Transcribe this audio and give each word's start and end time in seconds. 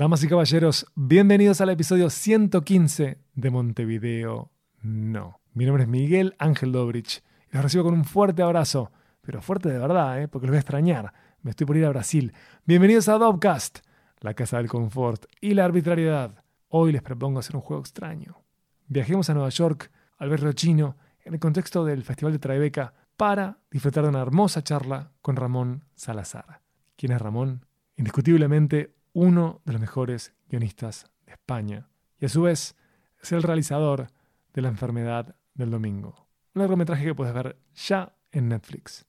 Damas 0.00 0.24
y 0.24 0.28
caballeros, 0.28 0.86
bienvenidos 0.94 1.60
al 1.60 1.68
episodio 1.68 2.08
115 2.08 3.18
de 3.34 3.50
Montevideo 3.50 4.50
No. 4.80 5.42
Mi 5.52 5.66
nombre 5.66 5.82
es 5.82 5.90
Miguel 5.90 6.34
Ángel 6.38 6.72
Dobrich 6.72 7.22
y 7.52 7.54
los 7.54 7.64
recibo 7.64 7.84
con 7.84 7.92
un 7.92 8.06
fuerte 8.06 8.40
abrazo, 8.40 8.90
pero 9.20 9.42
fuerte 9.42 9.68
de 9.68 9.78
verdad, 9.78 10.22
¿eh? 10.22 10.26
porque 10.26 10.46
los 10.46 10.52
voy 10.52 10.56
a 10.56 10.60
extrañar. 10.60 11.12
Me 11.42 11.50
estoy 11.50 11.66
por 11.66 11.76
ir 11.76 11.84
a 11.84 11.90
Brasil. 11.90 12.32
Bienvenidos 12.64 13.10
a 13.10 13.18
Dobcast, 13.18 13.80
la 14.20 14.32
casa 14.32 14.56
del 14.56 14.68
confort 14.68 15.26
y 15.38 15.52
la 15.52 15.66
arbitrariedad. 15.66 16.44
Hoy 16.68 16.92
les 16.92 17.02
propongo 17.02 17.40
hacer 17.40 17.56
un 17.56 17.60
juego 17.60 17.82
extraño. 17.82 18.42
Viajemos 18.86 19.28
a 19.28 19.34
Nueva 19.34 19.50
York, 19.50 19.90
al 20.16 20.30
barrio 20.30 20.54
chino, 20.54 20.96
en 21.26 21.34
el 21.34 21.40
contexto 21.40 21.84
del 21.84 22.04
Festival 22.04 22.32
de 22.32 22.38
Tribeca, 22.38 22.94
para 23.18 23.58
disfrutar 23.70 24.04
de 24.04 24.08
una 24.08 24.22
hermosa 24.22 24.64
charla 24.64 25.12
con 25.20 25.36
Ramón 25.36 25.84
Salazar. 25.94 26.62
¿Quién 26.96 27.12
es 27.12 27.20
Ramón? 27.20 27.66
Indiscutiblemente 27.96 28.94
uno 29.12 29.60
de 29.64 29.72
los 29.72 29.80
mejores 29.80 30.34
guionistas 30.48 31.10
de 31.26 31.32
España 31.32 31.88
y 32.18 32.26
a 32.26 32.28
su 32.28 32.42
vez 32.42 32.76
es 33.22 33.32
el 33.32 33.42
realizador 33.42 34.08
de 34.52 34.62
La 34.62 34.68
enfermedad 34.68 35.34
del 35.54 35.70
domingo, 35.70 36.28
un 36.54 36.60
largometraje 36.60 37.04
que 37.04 37.14
puedes 37.14 37.34
ver 37.34 37.58
ya 37.74 38.14
en 38.32 38.48
Netflix. 38.48 39.06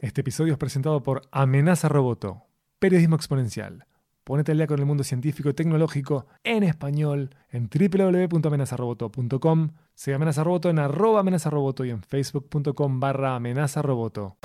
Este 0.00 0.20
episodio 0.20 0.52
es 0.52 0.58
presentado 0.58 1.02
por 1.02 1.22
Amenaza 1.32 1.88
Roboto, 1.88 2.44
periodismo 2.78 3.16
exponencial. 3.16 3.86
Ponete 4.24 4.52
al 4.52 4.58
día 4.58 4.66
con 4.66 4.78
el 4.80 4.86
mundo 4.86 5.04
científico 5.04 5.50
y 5.50 5.54
tecnológico 5.54 6.26
en 6.42 6.64
español 6.64 7.30
en 7.48 7.70
www.amenazaroboto.com. 7.70 9.70
Sigue 9.94 10.16
Amenaza 10.16 10.42
Roboto 10.42 10.68
en 10.68 10.80
arroba 10.80 11.20
amenazaroboto 11.20 11.84
y 11.84 11.90
en 11.90 12.02
facebook.com 12.02 12.98
barra 12.98 13.36
amenazaroboto. 13.36 14.36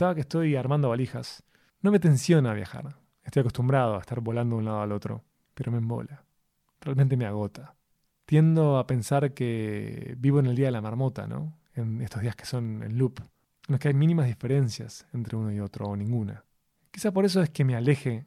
Que 0.00 0.20
estoy 0.20 0.56
armando 0.56 0.88
valijas. 0.88 1.42
No 1.82 1.90
me 1.90 2.00
tensiona 2.00 2.54
viajar. 2.54 2.96
Estoy 3.22 3.40
acostumbrado 3.40 3.96
a 3.96 4.00
estar 4.00 4.20
volando 4.22 4.56
de 4.56 4.60
un 4.60 4.64
lado 4.64 4.80
al 4.80 4.92
otro, 4.92 5.24
pero 5.52 5.70
me 5.70 5.76
embola. 5.76 6.24
Realmente 6.80 7.18
me 7.18 7.26
agota. 7.26 7.76
Tiendo 8.24 8.78
a 8.78 8.86
pensar 8.86 9.34
que 9.34 10.14
vivo 10.16 10.40
en 10.40 10.46
el 10.46 10.56
día 10.56 10.66
de 10.66 10.72
la 10.72 10.80
marmota, 10.80 11.26
¿no? 11.26 11.58
En 11.74 12.00
estos 12.00 12.22
días 12.22 12.34
que 12.34 12.46
son 12.46 12.82
en 12.82 12.96
loop, 12.96 13.20
en 13.20 13.26
los 13.68 13.78
que 13.78 13.88
hay 13.88 13.94
mínimas 13.94 14.26
diferencias 14.26 15.06
entre 15.12 15.36
uno 15.36 15.52
y 15.52 15.60
otro 15.60 15.84
o 15.84 15.96
ninguna. 15.96 16.44
Quizá 16.90 17.12
por 17.12 17.26
eso 17.26 17.42
es 17.42 17.50
que 17.50 17.64
me 17.64 17.76
aleje 17.76 18.24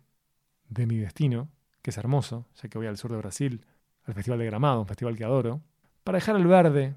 de 0.70 0.86
mi 0.86 0.98
destino, 0.98 1.50
que 1.82 1.90
es 1.90 1.98
hermoso, 1.98 2.46
ya 2.62 2.70
que 2.70 2.78
voy 2.78 2.86
al 2.86 2.98
sur 2.98 3.10
de 3.10 3.18
Brasil, 3.18 3.66
al 4.04 4.14
Festival 4.14 4.38
de 4.38 4.46
Gramado, 4.46 4.82
un 4.82 4.88
festival 4.88 5.18
que 5.18 5.24
adoro, 5.24 5.64
para 6.04 6.20
dejar 6.20 6.36
el 6.36 6.46
verde 6.46 6.96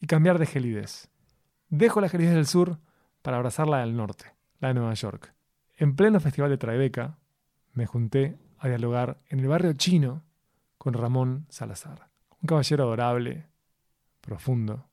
y 0.00 0.06
cambiar 0.06 0.38
de 0.38 0.44
gelidez. 0.44 1.08
Dejo 1.70 2.02
la 2.02 2.10
gelidez 2.10 2.34
del 2.34 2.46
sur 2.46 2.78
para 3.22 3.36
abrazar 3.36 3.68
la 3.68 3.78
del 3.78 3.96
norte, 3.96 4.26
la 4.60 4.68
de 4.68 4.74
Nueva 4.74 4.94
York. 4.94 5.32
En 5.76 5.96
pleno 5.96 6.20
Festival 6.20 6.50
de 6.50 6.58
Tribeca, 6.58 7.18
me 7.72 7.86
junté 7.86 8.38
a 8.58 8.68
dialogar 8.68 9.20
en 9.28 9.40
el 9.40 9.48
barrio 9.48 9.72
chino 9.72 10.22
con 10.78 10.94
Ramón 10.94 11.46
Salazar, 11.48 12.08
un 12.40 12.46
caballero 12.46 12.84
adorable, 12.84 13.46
profundo, 14.20 14.88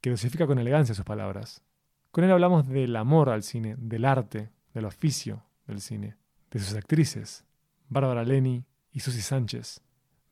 que 0.00 0.10
dosifica 0.10 0.46
con 0.46 0.58
elegancia 0.58 0.94
sus 0.94 1.04
palabras. 1.04 1.62
Con 2.10 2.24
él 2.24 2.30
hablamos 2.30 2.66
del 2.66 2.96
amor 2.96 3.28
al 3.30 3.42
cine, 3.42 3.76
del 3.78 4.04
arte, 4.04 4.50
del 4.74 4.86
oficio 4.86 5.44
del 5.66 5.80
cine, 5.80 6.16
de 6.50 6.58
sus 6.58 6.74
actrices, 6.74 7.44
Bárbara 7.88 8.24
Leni 8.24 8.64
y 8.92 9.00
Susi 9.00 9.20
Sánchez, 9.20 9.80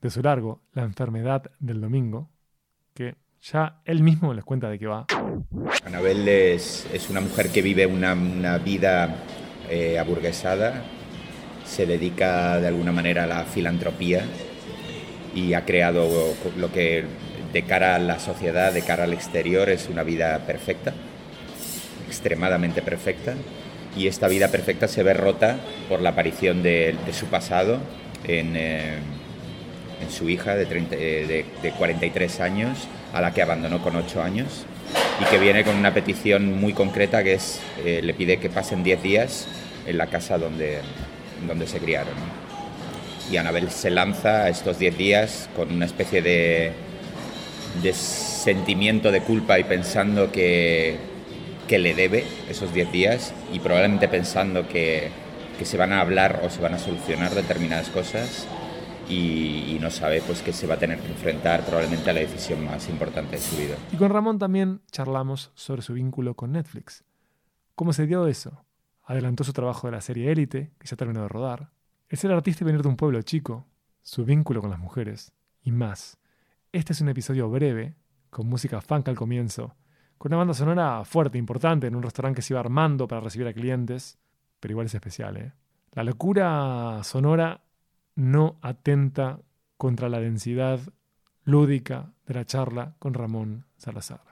de 0.01 0.11
su 0.11 0.23
largo 0.23 0.63
La 0.73 0.83
enfermedad 0.83 1.51
del 1.59 1.81
domingo, 1.81 2.31
que 2.95 3.17
ya 3.53 3.77
él 3.85 4.03
mismo 4.03 4.35
les 4.35 4.45
cuenta 4.45 4.69
de 4.69 4.79
qué 4.79 4.87
va. 4.87 5.07
Anabel 5.85 6.29
es, 6.29 6.87
es 6.93 7.11
una 7.11 7.21
mujer 7.21 7.49
que 7.51 7.63
vive 7.63 7.87
una, 7.87 8.15
una 8.15 8.59
vida 8.59 9.15
eh, 9.71 9.99
aburguesada, 9.99 10.83
se 11.65 11.87
dedica 11.87 12.61
de 12.61 12.69
alguna 12.69 12.93
manera 12.93 13.25
a 13.25 13.27
la 13.27 13.45
filantropía 13.45 14.25
y 15.35 15.55
ha 15.55 15.65
creado 15.65 16.09
lo 16.57 16.73
que 16.73 17.05
de 17.53 17.63
cara 17.63 17.95
a 17.95 17.99
la 17.99 18.19
sociedad, 18.19 18.73
de 18.73 18.83
cara 18.83 19.05
al 19.05 19.13
exterior, 19.13 19.69
es 19.69 19.89
una 19.89 20.03
vida 20.03 20.39
perfecta, 20.47 20.93
extremadamente 22.07 22.83
perfecta. 22.83 23.35
Y 23.97 24.09
esta 24.09 24.29
vida 24.29 24.49
perfecta 24.49 24.89
se 24.89 25.03
ve 25.03 25.15
rota 25.15 25.57
por 25.89 26.03
la 26.03 26.11
aparición 26.11 26.63
de, 26.63 26.95
de 27.07 27.13
su 27.15 27.27
pasado 27.27 27.79
en, 28.25 28.57
eh, 28.57 28.99
en, 30.03 30.11
su 30.11 30.29
hija 30.29 30.55
de, 30.55 30.67
30, 30.67 30.97
de, 30.97 31.47
de 31.63 31.71
43 31.73 32.41
años, 32.41 32.89
a 33.17 33.21
la 33.21 33.33
que 33.33 33.41
abandonó 33.41 33.81
con 33.83 33.97
8 33.97 34.23
años 34.23 34.67
y 35.21 35.25
que 35.25 35.39
viene 35.39 35.65
con 35.65 35.75
una 35.75 35.95
petición 35.95 36.61
muy 36.61 36.75
concreta 36.75 37.25
que 37.25 37.35
es, 37.35 37.61
eh, 37.85 38.01
le 38.03 38.13
pide 38.13 38.37
que 38.39 38.51
pasen 38.51 38.85
10 38.85 39.03
días 39.03 39.49
en 39.87 39.97
la 39.97 40.09
casa 40.09 40.37
donde, 40.37 40.81
donde 41.47 41.67
se 41.67 41.79
criaron. 41.79 42.13
Y 43.31 43.39
Anabel 43.39 43.71
se 43.71 43.91
lanza 43.91 44.45
a 44.45 44.49
estos 44.51 44.79
10 44.79 44.99
días 44.99 45.49
con 45.57 45.73
una 45.73 45.87
especie 45.87 46.21
de, 46.21 46.73
de 47.83 47.93
sentimiento 47.95 49.11
de 49.11 49.23
culpa 49.23 49.59
y 49.59 49.65
pensando 49.65 50.31
que, 50.31 50.99
que 51.67 51.79
le 51.79 51.95
debe 51.95 52.25
esos 52.51 52.75
10 52.75 52.93
días 52.93 53.33
y 53.51 53.61
probablemente 53.61 54.09
pensando 54.09 54.69
que, 54.69 55.09
que 55.59 55.65
se 55.65 55.79
van 55.79 55.95
a 55.95 56.03
hablar 56.03 56.43
o 56.45 56.51
se 56.51 56.61
van 56.61 56.75
a 56.75 56.79
solucionar 56.79 57.35
determinadas 57.35 57.89
cosas 57.89 58.47
y, 59.09 59.79
no 59.81 59.91
sabe 59.91 60.21
pues 60.27 60.43
que 60.43 60.53
se 60.53 60.67
va 60.67 60.75
a 60.75 60.79
tener 60.79 60.99
que 60.99 61.09
enfrentar 61.09 61.65
probablemente 61.65 62.11
a 62.11 62.13
la 62.13 62.21
decisión 62.21 62.65
más 62.65 62.89
importante 62.89 63.37
de 63.37 63.43
su 63.43 63.57
vida. 63.57 63.77
Y 63.93 63.97
con 63.97 64.11
Ramón 64.11 64.39
también 64.39 64.81
charlamos 64.91 65.53
sobre 65.55 65.83
su 65.83 65.93
vínculo 65.95 66.35
con 66.35 66.53
Netflix. 66.53 67.05
¿Cómo 67.75 67.93
se 67.93 68.07
dio 68.07 68.27
eso? 68.27 68.65
Adelantó 69.05 69.45
su 69.45 69.53
trabajo 69.53 69.87
de 69.87 69.93
la 69.93 70.01
serie 70.01 70.33
Élite, 70.33 70.73
que 70.79 70.87
ya 70.87 70.97
terminó 70.97 71.23
de 71.23 71.29
rodar. 71.29 71.71
El 72.09 72.19
ser 72.19 72.33
artista 72.33 72.65
y 72.65 72.67
venir 72.67 72.83
de 72.83 72.89
un 72.89 72.97
pueblo 72.97 73.23
chico, 73.23 73.67
su 74.03 74.25
vínculo 74.25 74.61
con 74.61 74.71
las 74.71 74.81
mujeres 74.81 75.33
y 75.63 75.71
más. 75.71 76.19
Este 76.73 76.93
es 76.93 77.01
un 77.01 77.09
episodio 77.09 77.49
breve, 77.49 77.95
con 78.31 78.49
música 78.49 78.81
funk 78.81 79.09
al 79.09 79.17
comienzo, 79.17 79.77
con 80.19 80.31
una 80.31 80.39
banda 80.39 80.55
sonora 80.55 81.05
fuerte, 81.05 81.39
importante, 81.39 81.87
en 81.87 81.95
un 81.95 82.03
restaurante 82.03 82.37
que 82.37 82.43
se 82.43 82.55
iba 82.55 82.61
armando 82.61 83.07
para 83.07 83.21
recibir 83.21 83.47
a 83.47 83.53
clientes, 83.53 84.19
pero 84.59 84.73
igual 84.73 84.87
es 84.87 84.95
especial, 84.95 85.37
¿eh? 85.37 85.53
La 85.93 86.05
locura 86.05 87.01
sonora 87.05 87.66
no 88.17 88.59
atenta 88.63 89.41
contra 89.77 90.09
la 90.09 90.19
densidad 90.19 90.81
lúdica 91.45 92.13
de 92.27 92.35
la 92.35 92.45
charla 92.45 92.97
con 92.99 93.15
Ramón 93.15 93.67
Salazar. 93.77 94.23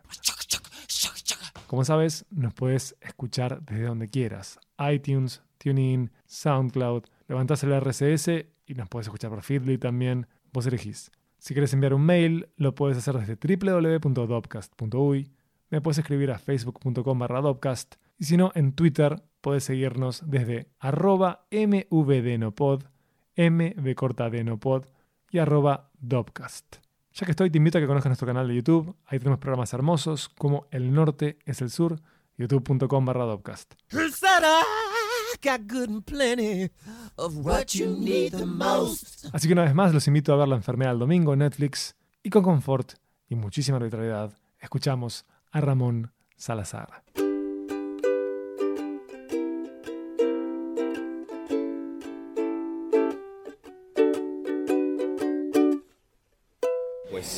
Como 1.69 1.85
sabes, 1.85 2.27
nos 2.31 2.53
puedes 2.55 2.97
escuchar 3.01 3.63
desde 3.63 3.85
donde 3.85 4.09
quieras. 4.09 4.59
iTunes, 4.79 5.43
TuneIn, 5.59 6.11
SoundCloud. 6.27 7.05
Levantás 7.29 7.63
el 7.63 7.81
RSS 7.81 8.29
y 8.67 8.75
nos 8.75 8.89
puedes 8.89 9.07
escuchar 9.07 9.31
por 9.31 9.43
Feedly 9.43 9.79
también. 9.79 10.27
Vos 10.53 10.67
elegís. 10.67 11.11
Si 11.39 11.55
quieres 11.55 11.73
enviar 11.75 11.95
un 11.95 12.03
mail, 12.03 12.49
lo 12.57 12.75
puedes 12.75 12.97
hacer 12.97 13.19
desde 13.19 13.37
www.dopcast.uy. 13.37 15.33
Me 15.71 15.81
puedes 15.81 15.99
escribir 15.99 16.31
a 16.31 16.39
facebook.com 16.39 17.19
barra 17.19 17.41
dopcast. 17.41 17.97
Y 18.19 18.25
si 18.25 18.37
no, 18.37 18.53
en 18.55 18.73
Twitter 18.73 19.23
puedes 19.41 19.65
seguirnos 19.65 20.23
desde 20.27 20.69
arroba 20.79 21.47
mvdnopod 21.51 22.85
M 23.37 23.75
de 23.77 23.95
corta 23.95 24.31
de 24.31 24.45
no 24.45 24.59
pod 24.59 24.87
y 25.31 25.39
arroba 25.39 25.91
Dopcast. 25.99 26.77
Ya 27.13 27.27
que 27.27 27.31
estoy, 27.31 27.51
te 27.51 27.59
invito 27.59 27.79
a 27.79 27.81
que 27.81 27.87
conozcas 27.87 28.11
nuestro 28.11 28.27
canal 28.27 28.49
de 28.49 28.57
YouTube. 28.57 28.97
Ahí 29.07 29.19
tenemos 29.19 29.39
programas 29.39 29.73
hermosos 29.73 30.29
como 30.29 30.67
El 30.71 30.93
Norte 30.93 31.39
es 31.45 31.63
el 31.63 31.71
Sur, 31.71 32.01
youtube.com 32.37 33.05
barra 33.05 33.25
Dopcast. 33.25 33.75
Así 39.33 39.47
que 39.49 39.53
una 39.53 39.65
vez 39.65 39.75
más 39.75 39.95
los 39.95 40.07
invito 40.09 40.33
a 40.33 40.37
ver 40.37 40.49
La 40.49 40.57
enfermedad 40.57 40.93
el 40.93 40.99
domingo 40.99 41.33
en 41.33 41.41
Netflix 41.41 41.97
y 42.23 42.31
con 42.31 42.43
confort 42.43 42.95
y 43.29 43.35
muchísima 43.35 43.77
arbitrariedad 43.77 44.33
escuchamos 44.59 45.25
a 45.53 45.61
Ramón 45.61 46.13
Salazar. 46.37 47.05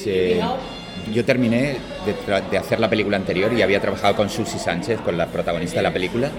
Eh, 0.06 0.40
yo 1.12 1.24
terminé 1.24 1.76
de, 2.04 2.42
de, 2.50 2.58
hacer 2.58 2.80
la 2.80 2.88
película 2.90 3.16
anterior 3.16 3.52
y 3.52 3.62
había 3.62 3.80
trabajado 3.80 4.16
con 4.16 4.30
Susi 4.30 4.58
Sánchez, 4.58 5.00
con 5.00 5.16
la 5.16 5.26
protagonista 5.26 5.76
de 5.76 5.82
la 5.82 5.92
película, 5.92 6.30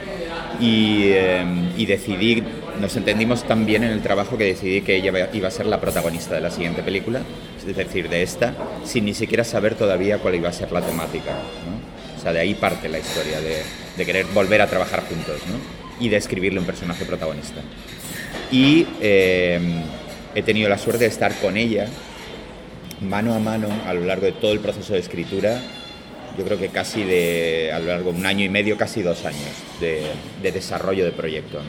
y, 0.60 1.10
eh, 1.12 1.44
y 1.78 1.86
decidí, 1.86 2.44
nos 2.80 2.96
entendimos 2.96 3.44
tan 3.44 3.66
bien 3.66 3.84
en 3.84 3.92
el 3.92 4.02
trabajo 4.02 4.38
que 4.38 4.46
decidí 4.46 4.82
que 4.82 4.96
ella 4.96 5.30
iba 5.34 5.48
a 5.48 5.52
ser 5.52 5.66
la 5.66 5.80
protagonista 5.80 6.36
de 6.36 6.42
la 6.42 6.52
siguiente 6.52 6.84
película, 6.84 7.22
es 7.58 7.76
decir, 7.76 8.10
de 8.10 8.24
esta, 8.24 8.54
sin 8.84 9.06
ni 9.06 9.14
siquiera 9.14 9.44
saber 9.44 9.76
todavía 9.76 10.18
cuál 10.18 10.36
iba 10.36 10.50
a 10.50 10.54
ser 10.54 10.72
la 10.72 10.82
temática. 10.82 11.32
¿no? 11.32 12.18
O 12.18 12.22
sea, 12.22 12.34
de 12.34 12.40
ahí 12.40 12.56
parte 12.56 12.90
la 12.90 13.00
historia, 13.00 13.40
de, 13.42 13.62
de 13.96 14.06
querer 14.06 14.26
volver 14.34 14.62
a 14.62 14.68
trabajar 14.68 15.04
juntos 15.08 15.42
¿no? 15.48 16.04
y 16.04 16.10
de 16.10 16.18
escribirle 16.18 16.60
un 16.60 16.66
personaje 16.66 17.06
protagonista. 17.06 17.62
Y 18.52 18.88
eh, 19.02 19.60
he 20.34 20.42
tenido 20.42 20.70
la 20.70 20.78
suerte 20.78 21.04
de 21.04 21.10
estar 21.10 21.34
con 21.36 21.58
ella 21.58 21.88
mano 23.02 23.34
a 23.34 23.40
mano 23.40 23.68
a 23.86 23.94
lo 23.94 24.02
largo 24.02 24.26
de 24.26 24.32
todo 24.32 24.52
el 24.52 24.60
proceso 24.60 24.94
de 24.94 25.00
escritura 25.00 25.62
yo 26.38 26.46
creo 26.46 26.60
que 26.60 26.70
casi 26.70 27.04
de, 27.04 27.72
a 27.74 27.80
lo 27.80 27.88
largo 27.88 28.12
de 28.12 28.20
un 28.20 28.26
año 28.26 28.46
y 28.46 28.50
medio, 28.50 28.78
casi 28.78 29.02
dos 29.02 29.26
años 29.26 29.50
de, 29.82 30.52
desarrollo 30.52 31.04
de 31.04 31.12
proyecto. 31.12 31.60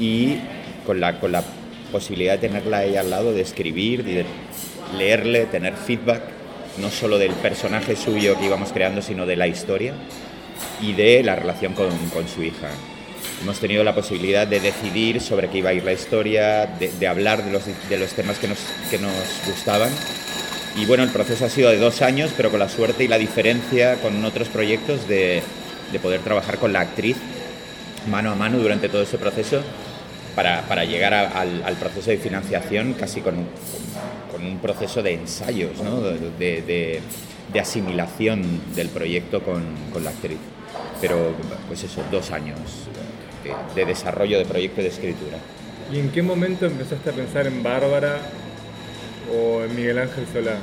Y 0.00 0.38
con 0.84 1.00
la, 1.00 1.20
con 1.20 1.30
la 1.30 1.44
posibilidad 1.92 2.32
de 2.32 2.48
tenerla 2.48 2.78
ahí 2.78 2.96
al 2.96 3.10
lado, 3.10 3.32
de 3.32 3.40
escribir, 3.40 4.02
de 4.02 4.24
leerle, 4.98 5.46
tener 5.46 5.74
feedback, 5.74 6.22
no 6.78 6.90
solo 6.90 7.18
del 7.18 7.32
personaje 7.34 7.94
suyo 7.94 8.36
que 8.36 8.46
íbamos 8.46 8.72
creando, 8.72 9.00
sino 9.00 9.26
de 9.26 9.36
la 9.36 9.46
historia 9.46 9.94
y 10.82 10.92
de 10.94 11.22
la 11.22 11.36
relación 11.36 11.74
con, 11.74 11.96
con 12.08 12.26
su 12.26 12.42
hija. 12.42 12.70
Hemos 13.42 13.60
tenido 13.60 13.84
la 13.84 13.94
posibilidad 13.94 14.46
de 14.46 14.58
decidir 14.58 15.20
sobre 15.20 15.48
qué 15.50 15.58
iba 15.58 15.70
a 15.70 15.72
ir 15.72 15.84
la 15.84 15.92
historia, 15.92 16.66
de, 16.66 16.90
de 16.90 17.06
hablar 17.06 17.44
de 17.44 17.52
los, 17.52 17.62
de 17.88 17.96
los 17.96 18.12
temas 18.12 18.38
que 18.38 18.48
nos, 18.48 18.58
que 18.90 18.98
nos 18.98 19.12
gustaban 19.46 19.90
y 20.76 20.86
bueno, 20.86 21.04
el 21.04 21.10
proceso 21.10 21.44
ha 21.44 21.48
sido 21.48 21.70
de 21.70 21.78
dos 21.78 22.02
años, 22.02 22.32
pero 22.36 22.50
con 22.50 22.58
la 22.58 22.68
suerte 22.68 23.04
y 23.04 23.08
la 23.08 23.18
diferencia 23.18 23.96
con 23.96 24.24
otros 24.24 24.48
proyectos 24.48 25.06
de, 25.08 25.42
de 25.92 25.98
poder 25.98 26.20
trabajar 26.20 26.58
con 26.58 26.72
la 26.72 26.80
actriz 26.80 27.16
mano 28.08 28.30
a 28.30 28.34
mano 28.34 28.58
durante 28.58 28.88
todo 28.88 29.02
ese 29.02 29.18
proceso 29.18 29.62
para, 30.34 30.62
para 30.62 30.84
llegar 30.84 31.14
al, 31.14 31.62
al, 31.62 31.74
proceso 31.76 32.10
de 32.10 32.18
financiación 32.18 32.94
casi 32.94 33.20
con 33.20 33.38
un, 33.38 33.46
con 34.30 34.44
un 34.44 34.58
proceso 34.58 35.02
de 35.02 35.14
ensayos, 35.14 35.80
¿no? 35.80 36.00
de, 36.00 36.18
de, 36.38 37.00
de, 37.52 37.60
asimilación 37.60 38.74
del 38.74 38.88
proyecto 38.88 39.42
con, 39.42 39.62
con, 39.92 40.02
la 40.02 40.10
actriz. 40.10 40.38
Pero 41.00 41.34
pues 41.68 41.84
eso, 41.84 42.02
dos 42.10 42.32
años 42.32 42.58
de, 43.74 43.84
desarrollo 43.84 44.38
de 44.38 44.44
proyecto 44.44 44.82
de 44.82 44.88
escritura. 44.88 45.38
¿Y 45.92 46.00
en 46.00 46.10
qué 46.10 46.22
momento 46.22 46.66
empezaste 46.66 47.10
a 47.10 47.12
pensar 47.12 47.46
en 47.46 47.62
Bárbara 47.62 48.18
o 49.32 49.64
en 49.64 49.76
Miguel 49.76 49.98
Ángel 49.98 50.26
Solá? 50.32 50.56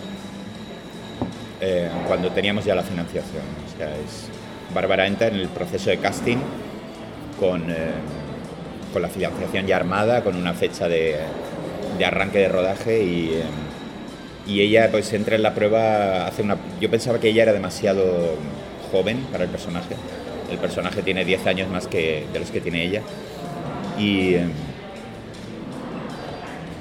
Eh, 1.59 1.89
cuando 2.07 2.31
teníamos 2.31 2.65
ya 2.65 2.75
la 2.75 2.83
financiación. 2.83 3.43
O 3.79 3.83
es 3.83 4.27
Bárbara 4.73 5.05
entra 5.05 5.27
en 5.27 5.35
el 5.35 5.47
proceso 5.49 5.89
de 5.89 5.97
casting 5.97 6.37
con, 7.39 7.69
eh, 7.69 7.91
con 8.93 9.01
la 9.01 9.09
financiación 9.09 9.67
ya 9.67 9.75
armada, 9.75 10.23
con 10.23 10.35
una 10.35 10.53
fecha 10.53 10.87
de, 10.87 11.17
de 11.97 12.05
arranque 12.05 12.39
de 12.39 12.47
rodaje 12.47 13.03
y, 13.03 13.33
eh, 13.33 13.43
y, 14.47 14.61
ella 14.61 14.89
pues 14.91 15.11
entra 15.13 15.35
en 15.35 15.43
la 15.43 15.53
prueba, 15.53 16.25
hace 16.25 16.41
una... 16.41 16.57
Yo 16.79 16.89
pensaba 16.89 17.19
que 17.19 17.29
ella 17.29 17.43
era 17.43 17.53
demasiado 17.53 18.35
joven 18.91 19.25
para 19.31 19.43
el 19.43 19.49
personaje. 19.49 19.95
El 20.49 20.57
personaje 20.57 21.01
tiene 21.01 21.25
10 21.25 21.47
años 21.47 21.69
más 21.69 21.87
que 21.87 22.25
de 22.33 22.39
los 22.39 22.49
que 22.49 22.61
tiene 22.61 22.83
ella. 22.83 23.01
Y, 23.99 24.35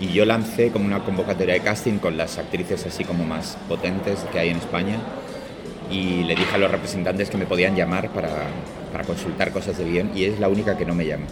y 0.00 0.08
yo 0.08 0.24
lancé 0.24 0.70
como 0.70 0.86
una 0.86 1.00
convocatoria 1.00 1.54
de 1.54 1.60
casting 1.60 1.98
con 1.98 2.16
las 2.16 2.38
actrices 2.38 2.86
así 2.86 3.04
como 3.04 3.24
más 3.24 3.58
potentes 3.68 4.20
que 4.32 4.38
hay 4.38 4.48
en 4.48 4.56
España 4.56 4.96
y 5.90 6.22
le 6.24 6.34
dije 6.34 6.54
a 6.54 6.58
los 6.58 6.70
representantes 6.70 7.28
que 7.28 7.36
me 7.36 7.46
podían 7.46 7.76
llamar 7.76 8.08
para, 8.10 8.46
para 8.92 9.04
consultar 9.04 9.52
cosas 9.52 9.76
de 9.76 9.84
guion 9.84 10.10
y 10.14 10.24
es 10.24 10.40
la 10.40 10.48
única 10.48 10.78
que 10.78 10.86
no 10.86 10.94
me 10.94 11.04
llama. 11.04 11.26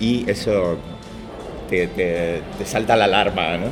Y 0.00 0.28
eso 0.28 0.78
te, 1.68 1.86
te, 1.88 2.42
te 2.58 2.64
salta 2.66 2.96
la 2.96 3.04
alarma, 3.04 3.56
¿no? 3.56 3.66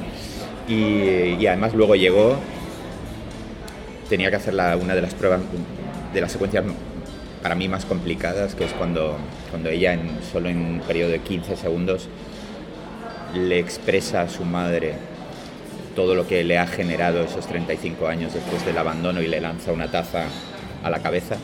Y, 0.68 1.36
y, 1.38 1.46
además 1.46 1.74
luego 1.74 1.94
llegó, 1.94 2.36
tenía 4.08 4.30
que 4.30 4.36
hacer 4.36 4.54
la, 4.54 4.76
una 4.76 4.94
de 4.94 5.02
las 5.02 5.14
pruebas 5.14 5.40
de 6.12 6.20
las 6.20 6.32
secuencias 6.32 6.64
para 7.42 7.54
mí 7.54 7.68
más 7.68 7.84
complicadas, 7.84 8.54
que 8.54 8.64
es 8.64 8.72
cuando, 8.72 9.16
cuando 9.50 9.68
ella 9.68 9.92
en, 9.92 10.18
solo 10.32 10.48
en 10.48 10.58
un 10.58 10.80
periodo 10.80 11.10
de 11.10 11.20
15 11.20 11.56
segundos 11.56 12.08
le 13.34 13.58
expresa 13.58 14.22
a 14.22 14.28
su 14.28 14.44
madre 14.44 14.94
todo 15.94 16.14
lo 16.14 16.26
que 16.26 16.44
le 16.44 16.58
ha 16.58 16.66
generado 16.66 17.22
esos 17.22 17.46
35 17.46 18.06
años 18.06 18.34
después 18.34 18.64
del 18.64 18.76
abandono 18.78 19.22
y 19.22 19.26
le 19.26 19.40
lanza 19.40 19.72
una 19.72 19.90
taza 19.90 20.24
a 20.84 20.90
la 20.90 21.00
cabeza. 21.00 21.36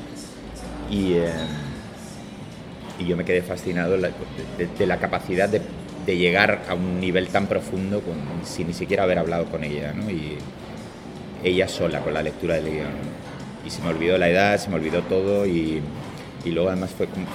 Y, 0.90 1.14
eh, 1.14 1.32
y 2.98 3.06
yo 3.06 3.16
me 3.16 3.24
quedé 3.24 3.42
fascinado 3.42 3.96
de, 3.96 4.86
la 4.86 4.98
capacidad 4.98 5.48
de, 5.48 5.62
de, 6.04 6.16
llegar 6.16 6.62
a 6.68 6.74
un 6.74 7.00
nivel 7.00 7.28
tan 7.28 7.46
profundo 7.46 8.02
sin 8.44 8.68
ni 8.68 8.74
siquiera 8.74 9.04
haber 9.04 9.18
hablado 9.18 9.46
con 9.46 9.64
ella. 9.64 9.94
Y 10.08 10.36
ella 11.42 11.66
sola 11.66 12.00
con 12.00 12.12
la 12.12 12.22
lectura 12.22 12.56
del 12.56 12.70
guion. 12.70 13.22
Y 13.66 13.70
se 13.70 13.80
me 13.82 13.88
olvidó 13.88 14.18
la 14.18 14.28
edad, 14.28 14.58
se 14.58 14.68
me 14.68 14.76
olvidó 14.76 15.02
todo 15.02 15.46
y, 15.46 15.80
y 16.44 16.50
luego 16.50 16.68
además 16.68 16.90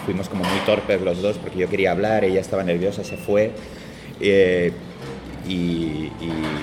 fuimos 0.05 0.29
como 0.29 0.43
muy 0.43 0.59
torpes 0.65 1.01
los 1.01 1.21
dos 1.21 1.37
porque 1.37 1.57
yo 1.57 1.69
quería 1.69 1.91
hablar, 1.91 2.25
ella 2.25 2.41
estaba 2.41 2.63
nerviosa, 2.63 3.03
se 3.03 3.17
fue 3.17 3.53
eh, 4.19 4.71
y, 5.47 6.11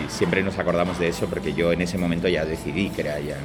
siempre 0.08 0.42
nos 0.42 0.58
acordamos 0.58 0.98
de 0.98 1.08
eso 1.08 1.26
porque 1.26 1.54
yo 1.54 1.72
en 1.72 1.80
ese 1.80 1.98
momento 1.98 2.28
ya 2.28 2.44
decidí 2.44 2.90
que 2.90 3.00
era 3.00 3.18
ella. 3.18 3.36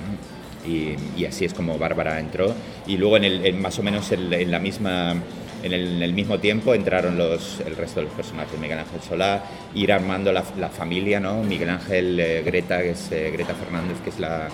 Y, 0.67 1.25
así 1.25 1.45
es 1.45 1.53
como 1.53 1.77
Bárbara 1.77 2.19
entró. 2.19 2.53
Y 2.85 2.97
luego 2.97 3.17
en, 3.17 3.23
el, 3.23 3.53
más 3.55 3.79
o 3.79 3.83
menos 3.83 4.11
en, 4.11 4.51
la 4.51 4.59
misma, 4.59 5.15
en 5.63 5.73
el, 5.73 6.13
mismo 6.13 6.39
tiempo 6.39 6.73
entraron 6.73 7.17
los, 7.17 7.61
el 7.61 7.75
resto 7.75 8.01
de 8.01 8.07
los 8.07 8.15
personajes. 8.15 8.59
Miguel 8.59 8.79
Ángel 8.79 9.01
Solá, 9.01 9.43
ir 9.73 9.91
armando 9.91 10.31
la, 10.31 10.43
la 10.57 10.69
familia, 10.69 11.19
¿no? 11.19 11.43
Miguel 11.43 11.69
Ángel, 11.69 12.19
eh, 12.19 12.43
Greta, 12.45 12.81
que 12.81 12.91
es 12.91 13.11
eh, 13.11 13.31
Greta 13.31 13.55
Fernández, 13.55 13.97
que 14.03 14.09
es 14.09 14.19
la, 14.19 14.49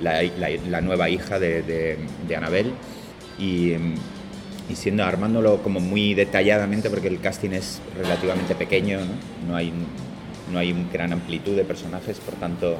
la, 0.00 0.22
la 0.68 0.80
nueva 0.80 1.08
hija 1.08 1.38
de, 1.38 1.62
de, 1.62 1.96
de 2.28 2.36
Anabel. 2.36 2.72
Y, 3.38 3.74
y 4.68 4.74
siendo 4.74 5.04
armándolo 5.04 5.58
como 5.62 5.80
muy 5.80 6.14
detalladamente 6.14 6.90
porque 6.90 7.08
el 7.08 7.20
casting 7.20 7.50
es 7.50 7.80
relativamente 7.96 8.54
pequeño, 8.54 8.98
no, 9.00 9.06
no 9.48 9.56
hay, 9.56 9.72
no 10.52 10.58
hay 10.58 10.72
una 10.72 10.90
gran 10.92 11.12
amplitud 11.12 11.56
de 11.56 11.64
personajes, 11.64 12.18
por 12.18 12.34
tanto 12.34 12.78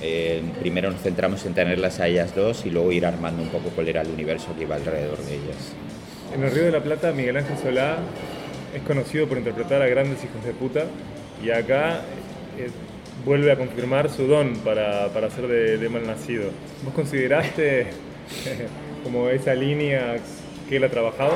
eh, 0.00 0.42
primero 0.58 0.90
nos 0.90 1.00
centramos 1.00 1.46
en 1.46 1.54
tenerlas 1.54 2.00
a 2.00 2.08
ellas 2.08 2.34
dos 2.34 2.66
y 2.66 2.70
luego 2.70 2.90
ir 2.90 3.06
armando 3.06 3.40
un 3.40 3.50
poco 3.50 3.68
cuál 3.68 3.88
era 3.88 4.02
el 4.02 4.08
universo 4.08 4.48
que 4.56 4.64
iba 4.64 4.74
alrededor 4.74 5.18
de 5.18 5.34
ellas. 5.34 5.74
En 6.34 6.42
el 6.42 6.50
Río 6.50 6.64
de 6.64 6.72
la 6.72 6.82
Plata, 6.82 7.12
Miguel 7.12 7.36
Ángel 7.36 7.56
Solá 7.58 7.98
es 8.74 8.82
conocido 8.82 9.28
por 9.28 9.38
interpretar 9.38 9.80
a 9.80 9.86
grandes 9.86 10.24
hijos 10.24 10.44
de 10.44 10.52
puta 10.52 10.86
y 11.44 11.50
acá 11.50 12.00
eh, 12.58 12.68
vuelve 13.24 13.52
a 13.52 13.56
confirmar 13.56 14.10
su 14.10 14.26
don 14.26 14.56
para, 14.56 15.08
para 15.08 15.30
ser 15.30 15.46
de, 15.46 15.78
de 15.78 15.88
mal 15.88 16.04
nacido. 16.04 16.50
¿Vos 16.84 16.94
consideraste 16.94 17.86
como 19.04 19.28
esa 19.28 19.54
línea 19.54 20.16
que 20.68 20.76
él 20.76 20.84
ha 20.84 20.88
trabajado? 20.88 21.32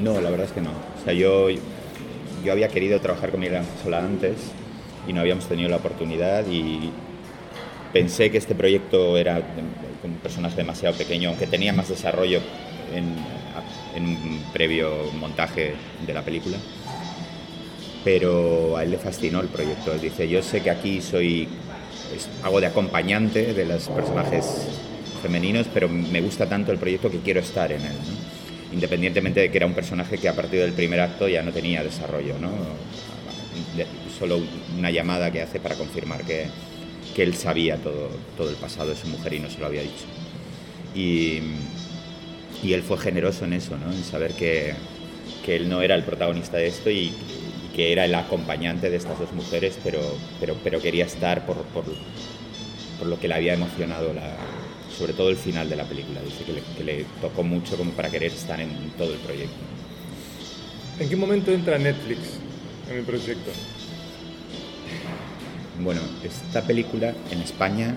No, 0.00 0.20
la 0.20 0.30
verdad 0.30 0.46
es 0.46 0.52
que 0.52 0.60
no. 0.60 0.70
O 0.70 1.04
sea, 1.04 1.12
yo, 1.12 1.48
yo 2.44 2.52
había 2.52 2.68
querido 2.68 3.00
trabajar 3.00 3.30
con 3.30 3.40
Miguel 3.40 3.56
Ángel 3.56 3.72
Solá 3.82 3.98
antes 3.98 4.36
y 5.06 5.12
no 5.12 5.20
habíamos 5.20 5.46
tenido 5.46 5.68
la 5.68 5.76
oportunidad 5.76 6.46
y 6.48 6.90
pensé 7.92 8.30
que 8.30 8.38
este 8.38 8.54
proyecto 8.54 9.16
era 9.16 9.40
un 10.02 10.14
personaje 10.14 10.56
demasiado 10.56 10.94
pequeño, 10.96 11.30
aunque 11.30 11.46
tenía 11.46 11.72
más 11.72 11.88
desarrollo 11.88 12.40
en, 12.94 13.14
en 13.94 14.04
un 14.04 14.44
previo 14.52 14.90
montaje 15.18 15.74
de 16.06 16.14
la 16.14 16.22
película. 16.22 16.58
Pero 18.04 18.76
a 18.76 18.84
él 18.84 18.92
le 18.92 18.98
fascinó 18.98 19.40
el 19.40 19.48
proyecto. 19.48 19.94
Dice, 19.98 20.28
yo 20.28 20.42
sé 20.42 20.62
que 20.62 20.70
aquí 20.70 21.00
soy, 21.00 21.48
hago 22.44 22.60
de 22.60 22.66
acompañante 22.66 23.52
de 23.52 23.64
los 23.64 23.88
personajes 23.88 24.68
femeninos, 25.26 25.66
pero 25.74 25.88
me 25.88 26.20
gusta 26.20 26.48
tanto 26.48 26.70
el 26.70 26.78
proyecto 26.78 27.10
que 27.10 27.18
quiero 27.18 27.40
estar 27.40 27.72
en 27.72 27.80
él. 27.80 27.92
¿no? 27.92 28.74
Independientemente 28.74 29.40
de 29.40 29.50
que 29.50 29.56
era 29.56 29.66
un 29.66 29.74
personaje 29.74 30.18
que 30.18 30.28
a 30.28 30.34
partir 30.34 30.60
del 30.60 30.72
primer 30.72 31.00
acto 31.00 31.26
ya 31.26 31.42
no 31.42 31.50
tenía 31.50 31.82
desarrollo, 31.82 32.38
¿no? 32.38 32.50
Solo 34.18 34.40
una 34.78 34.90
llamada 34.90 35.32
que 35.32 35.42
hace 35.42 35.58
para 35.58 35.74
confirmar 35.74 36.22
que, 36.22 36.46
que 37.14 37.22
él 37.24 37.34
sabía 37.34 37.76
todo, 37.76 38.10
todo 38.36 38.50
el 38.50 38.56
pasado 38.56 38.90
de 38.90 38.96
su 38.96 39.08
mujer 39.08 39.34
y 39.34 39.40
no 39.40 39.50
se 39.50 39.58
lo 39.58 39.66
había 39.66 39.82
dicho. 39.82 40.04
Y, 40.94 41.40
y 42.62 42.72
él 42.72 42.82
fue 42.82 42.98
generoso 42.98 43.44
en 43.44 43.54
eso, 43.54 43.76
¿no? 43.76 43.92
en 43.92 44.04
saber 44.04 44.32
que, 44.32 44.74
que 45.44 45.56
él 45.56 45.68
no 45.68 45.82
era 45.82 45.94
el 45.94 46.04
protagonista 46.04 46.56
de 46.56 46.68
esto 46.68 46.90
y, 46.90 47.08
y, 47.08 47.70
que 47.74 47.92
era 47.92 48.04
el 48.04 48.14
acompañante 48.14 48.88
de 48.88 48.96
estas 48.96 49.18
dos 49.18 49.32
mujeres, 49.32 49.78
pero, 49.84 50.00
pero, 50.40 50.56
pero 50.64 50.80
quería 50.80 51.04
estar 51.04 51.44
por, 51.44 51.56
por, 51.66 51.84
por 52.98 53.06
lo 53.06 53.20
que 53.20 53.28
le 53.28 53.34
había 53.34 53.54
emocionado 53.54 54.14
la, 54.14 54.34
sobre 54.98 55.12
todo 55.12 55.30
el 55.30 55.36
final 55.36 55.68
de 55.68 55.76
la 55.76 55.84
película. 55.84 56.20
Dice 56.22 56.44
que 56.44 56.52
le, 56.52 56.62
que 56.76 56.84
le, 56.84 57.06
tocó 57.20 57.42
mucho 57.42 57.76
como 57.76 57.92
para 57.92 58.10
querer 58.10 58.32
estar 58.32 58.60
en 58.60 58.70
todo 58.96 59.12
el 59.12 59.18
proyecto. 59.18 59.56
¿En 60.98 61.08
qué 61.08 61.16
momento 61.16 61.52
entra 61.52 61.78
Netflix 61.78 62.18
en 62.90 62.98
el 62.98 63.04
proyecto? 63.04 63.50
Bueno, 65.82 66.00
esta 66.24 66.62
película 66.62 67.14
en 67.30 67.40
España 67.42 67.94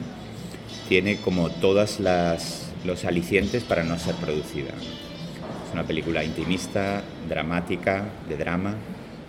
tiene 0.90 1.18
como 1.18 1.50
todas 1.50 2.00
las 2.00 2.70
los 2.86 3.06
alicientes 3.06 3.64
para 3.64 3.84
no 3.84 3.98
ser 4.00 4.16
producida. 4.16 4.70
Es 4.70 5.74
una 5.74 5.84
película 5.84 6.24
intimista, 6.24 7.04
dramática, 7.28 8.06
de 8.28 8.38
drama, 8.38 8.76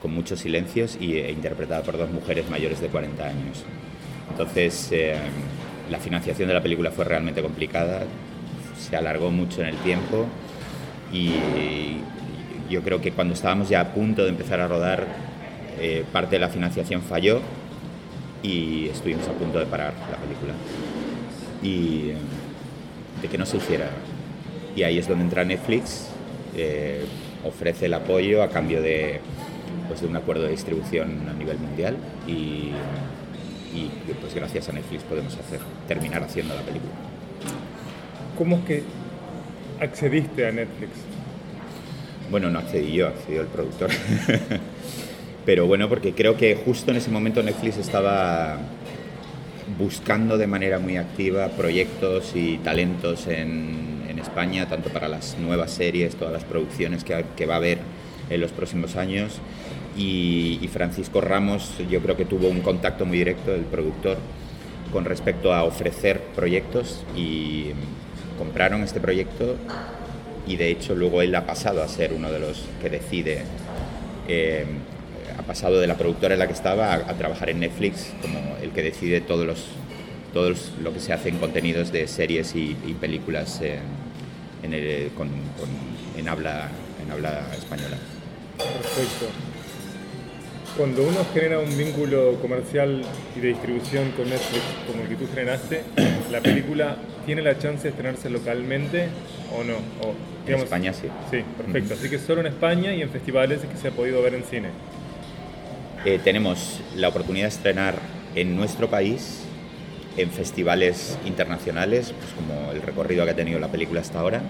con 0.00 0.12
muchos 0.12 0.40
silencios 0.40 0.96
y 1.00 1.16
e 1.16 1.30
interpretada 1.30 1.82
por 1.82 1.98
dos 1.98 2.10
mujeres 2.10 2.48
mayores 2.48 2.80
de 2.80 2.88
40 2.88 3.24
años. 3.24 3.64
Entonces, 4.30 4.88
eh, 4.92 5.16
la 5.90 5.98
financiación 5.98 6.48
de 6.48 6.54
la 6.54 6.62
película 6.62 6.90
fue 6.90 7.04
realmente 7.04 7.42
complicada, 7.42 8.02
se 8.78 8.96
alargó 8.96 9.30
mucho 9.30 9.60
en 9.60 9.68
el 9.68 9.76
tiempo 9.78 10.26
y 11.12 11.32
yo 12.70 12.82
creo 12.82 13.00
que 13.00 13.12
cuando 13.12 13.34
estábamos 13.34 13.68
ya 13.68 13.80
a 13.80 13.92
punto 13.92 14.22
de 14.22 14.30
empezar 14.30 14.60
a 14.60 14.68
rodar, 14.68 15.06
eh, 15.78 16.04
parte 16.12 16.36
de 16.36 16.40
la 16.40 16.48
financiación 16.48 17.02
falló 17.02 17.40
y 18.42 18.88
estuvimos 18.88 19.26
a 19.28 19.32
punto 19.32 19.58
de 19.58 19.66
parar 19.66 19.92
la 20.10 20.16
película. 20.16 20.54
Y, 21.62 22.12
de 23.20 23.28
que 23.28 23.38
no 23.38 23.46
se 23.46 23.58
hiciera. 23.58 23.90
Y 24.74 24.82
ahí 24.82 24.98
es 24.98 25.08
donde 25.08 25.24
entra 25.24 25.44
Netflix, 25.44 26.08
eh, 26.56 27.04
ofrece 27.44 27.86
el 27.86 27.94
apoyo 27.94 28.42
a 28.42 28.48
cambio 28.48 28.80
de, 28.82 29.20
pues, 29.88 30.00
de 30.00 30.06
un 30.06 30.16
acuerdo 30.16 30.44
de 30.44 30.50
distribución 30.50 31.28
a 31.28 31.32
nivel 31.34 31.58
mundial 31.58 31.96
y, 32.26 32.70
y 33.74 33.90
pues 34.20 34.34
gracias 34.34 34.68
a 34.68 34.72
Netflix 34.72 35.02
podemos 35.04 35.36
hacer, 35.36 35.60
terminar 35.86 36.22
haciendo 36.22 36.54
la 36.54 36.62
película. 36.62 36.92
¿Cómo 38.36 38.56
es 38.56 38.64
que 38.64 38.82
accediste 39.80 40.46
a 40.46 40.52
Netflix? 40.52 40.92
Bueno, 42.30 42.50
no 42.50 42.58
accedí 42.58 42.92
yo, 42.92 43.08
accedió 43.08 43.42
el 43.42 43.48
productor. 43.48 43.90
Pero 45.44 45.66
bueno, 45.66 45.88
porque 45.88 46.12
creo 46.12 46.36
que 46.36 46.54
justo 46.54 46.90
en 46.90 46.98
ese 46.98 47.10
momento 47.10 47.42
Netflix 47.42 47.76
estaba 47.78 48.58
buscando 49.78 50.38
de 50.38 50.46
manera 50.46 50.78
muy 50.78 50.96
activa 50.96 51.48
proyectos 51.48 52.32
y 52.34 52.58
talentos 52.58 53.26
en, 53.26 54.04
en 54.08 54.18
España, 54.18 54.68
tanto 54.68 54.90
para 54.90 55.08
las 55.08 55.38
nuevas 55.38 55.72
series, 55.72 56.16
todas 56.16 56.32
las 56.32 56.44
producciones 56.44 57.04
que, 57.04 57.24
que 57.36 57.46
va 57.46 57.54
a 57.54 57.58
haber 57.58 57.78
en 58.28 58.40
los 58.40 58.52
próximos 58.52 58.96
años. 58.96 59.40
Y, 60.00 60.58
y, 60.62 60.68
Francisco 60.68 61.20
Ramos 61.20 61.74
yo 61.90 62.00
creo 62.00 62.16
que 62.16 62.24
tuvo 62.24 62.48
un 62.48 62.60
contacto 62.60 63.04
muy 63.04 63.18
directo, 63.18 63.54
el 63.54 63.64
productor, 63.64 64.16
con 64.92 65.04
respecto 65.04 65.52
a 65.52 65.64
ofrecer 65.64 66.20
proyectos 66.34 67.04
y 67.14 67.72
compraron 68.38 68.82
este 68.82 68.98
proyecto 68.98 69.56
y 70.46 70.56
de 70.56 70.70
hecho 70.70 70.94
luego 70.94 71.20
él 71.20 71.34
ha 71.34 71.44
pasado 71.44 71.82
a 71.82 71.88
ser 71.88 72.14
uno 72.14 72.30
de 72.32 72.38
los 72.38 72.64
que 72.80 72.88
decide 72.88 73.42
eh, 74.26 74.64
ha 75.38 75.42
pasado 75.42 75.78
de 75.78 75.86
la 75.86 75.96
productora 75.96 76.32
en 76.32 76.40
la 76.40 76.46
que 76.46 76.54
estaba 76.54 76.94
a, 76.94 76.94
a, 76.94 77.14
trabajar 77.18 77.50
en 77.50 77.60
Netflix 77.60 78.12
como 78.22 78.56
el 78.62 78.70
que 78.70 78.82
decide 78.82 79.20
todos 79.20 79.46
los 79.46 79.66
todos 80.32 80.72
lo 80.82 80.92
que 80.92 81.00
se 81.00 81.12
hace 81.12 81.28
en 81.28 81.38
contenidos 81.38 81.92
de 81.92 82.06
series 82.06 82.54
y, 82.54 82.76
y 82.86 82.94
películas 82.94 83.60
en, 84.62 84.74
el, 84.74 85.10
con, 85.10 85.28
con, 85.28 85.68
en, 86.16 86.28
habla, 86.28 86.68
en 87.02 87.10
habla 87.10 87.46
española. 87.56 87.98
Perfecto. 88.56 89.26
Cuando 90.76 91.02
uno 91.02 91.26
genera 91.34 91.58
un 91.58 91.76
vínculo 91.76 92.36
comercial 92.40 93.02
y 93.36 93.40
de 93.40 93.48
distribución 93.48 94.12
con 94.12 94.30
Netflix 94.30 94.62
como 94.86 95.02
el 95.02 95.08
que 95.08 95.16
tú 95.16 95.26
generaste, 95.34 95.82
¿la 96.30 96.40
película 96.40 96.96
tiene 97.26 97.42
la 97.42 97.58
chance 97.58 97.82
de 97.82 97.88
estrenarse 97.90 98.30
localmente 98.30 99.08
o 99.58 99.64
no? 99.64 99.74
O, 99.74 100.14
digamos, 100.46 100.62
en 100.62 100.62
España 100.62 100.92
sí. 100.92 101.08
Sí, 101.30 101.42
perfecto. 101.56 101.94
Así 101.94 102.08
que 102.08 102.18
solo 102.18 102.40
en 102.40 102.46
España 102.46 102.94
y 102.94 103.02
en 103.02 103.10
festivales 103.10 103.62
es 103.62 103.68
que 103.68 103.76
se 103.76 103.88
ha 103.88 103.90
podido 103.90 104.22
ver 104.22 104.34
en 104.34 104.44
cine. 104.44 104.68
Eh, 106.04 106.18
tenemos 106.22 106.80
la 106.96 107.08
oportunidad 107.08 107.46
de 107.46 107.50
estrenar 107.50 107.96
en 108.34 108.56
nuestro 108.56 108.88
país 108.88 109.42
en 110.16 110.30
festivales 110.30 111.18
internacionales, 111.26 112.14
pues 112.18 112.32
como 112.32 112.72
el 112.72 112.80
recorrido 112.80 113.24
que 113.24 113.32
ha 113.32 113.36
tenido 113.36 113.58
la 113.58 113.68
película 113.68 114.00
hasta 114.00 114.20
ahora, 114.20 114.40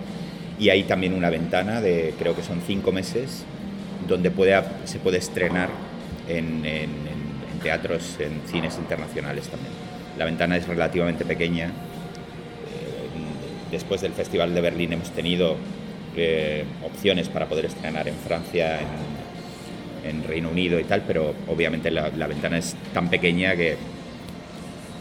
y 0.59 0.69
hay 0.69 0.85
también 0.85 1.15
una 1.15 1.31
ventana 1.31 1.81
de 1.81 2.15
creo 2.19 2.37
que 2.37 2.43
son 2.43 2.61
cinco 2.67 2.93
meses 2.93 3.45
donde 4.07 4.31
puede, 4.31 4.61
se 4.85 4.99
puede 4.99 5.19
estrenar 5.19 5.71
en, 6.39 6.63
teatros, 7.63 8.17
en 8.21 8.41
cines 8.47 8.77
internacionales 8.79 9.49
también. 9.49 9.73
La 10.19 10.25
ventana 10.25 10.57
es 10.57 10.67
relativamente 10.67 11.25
pequeña. 11.25 11.67
Eh, 11.67 11.71
después 13.71 14.01
del 14.01 14.13
Festival 14.13 14.55
de 14.55 14.61
Berlín 14.61 14.93
hemos 14.93 15.11
tenido 15.11 15.57
eh, 16.17 16.65
opciones 16.85 17.29
para 17.29 17.47
poder 17.47 17.67
estrenar 17.67 18.09
en 18.09 18.15
Francia, 18.15 18.79
en, 18.81 20.25
Reino 20.27 20.49
Unido 20.49 20.79
y 20.79 20.85
tal, 20.85 21.03
pero 21.07 21.35
obviamente 21.49 21.91
la, 21.91 22.09
ventana 22.09 22.59
es 22.59 22.77
tan 22.95 23.09
pequeña 23.11 23.57
que, 23.57 23.77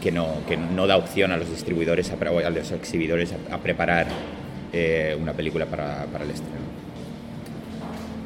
que, 0.01 0.11
no, 0.11 0.87
da 0.87 0.97
opción 0.97 1.31
a 1.31 1.37
los 1.37 1.49
distribuidores, 1.49 2.11
a, 2.11 2.49
los 2.49 2.71
exhibidores 2.71 3.33
a, 3.51 3.57
preparar 3.59 4.07
eh, 4.73 5.15
una 5.19 5.33
película 5.33 5.65
para 5.67 6.03
el 6.03 6.31
estreno. 6.31 6.68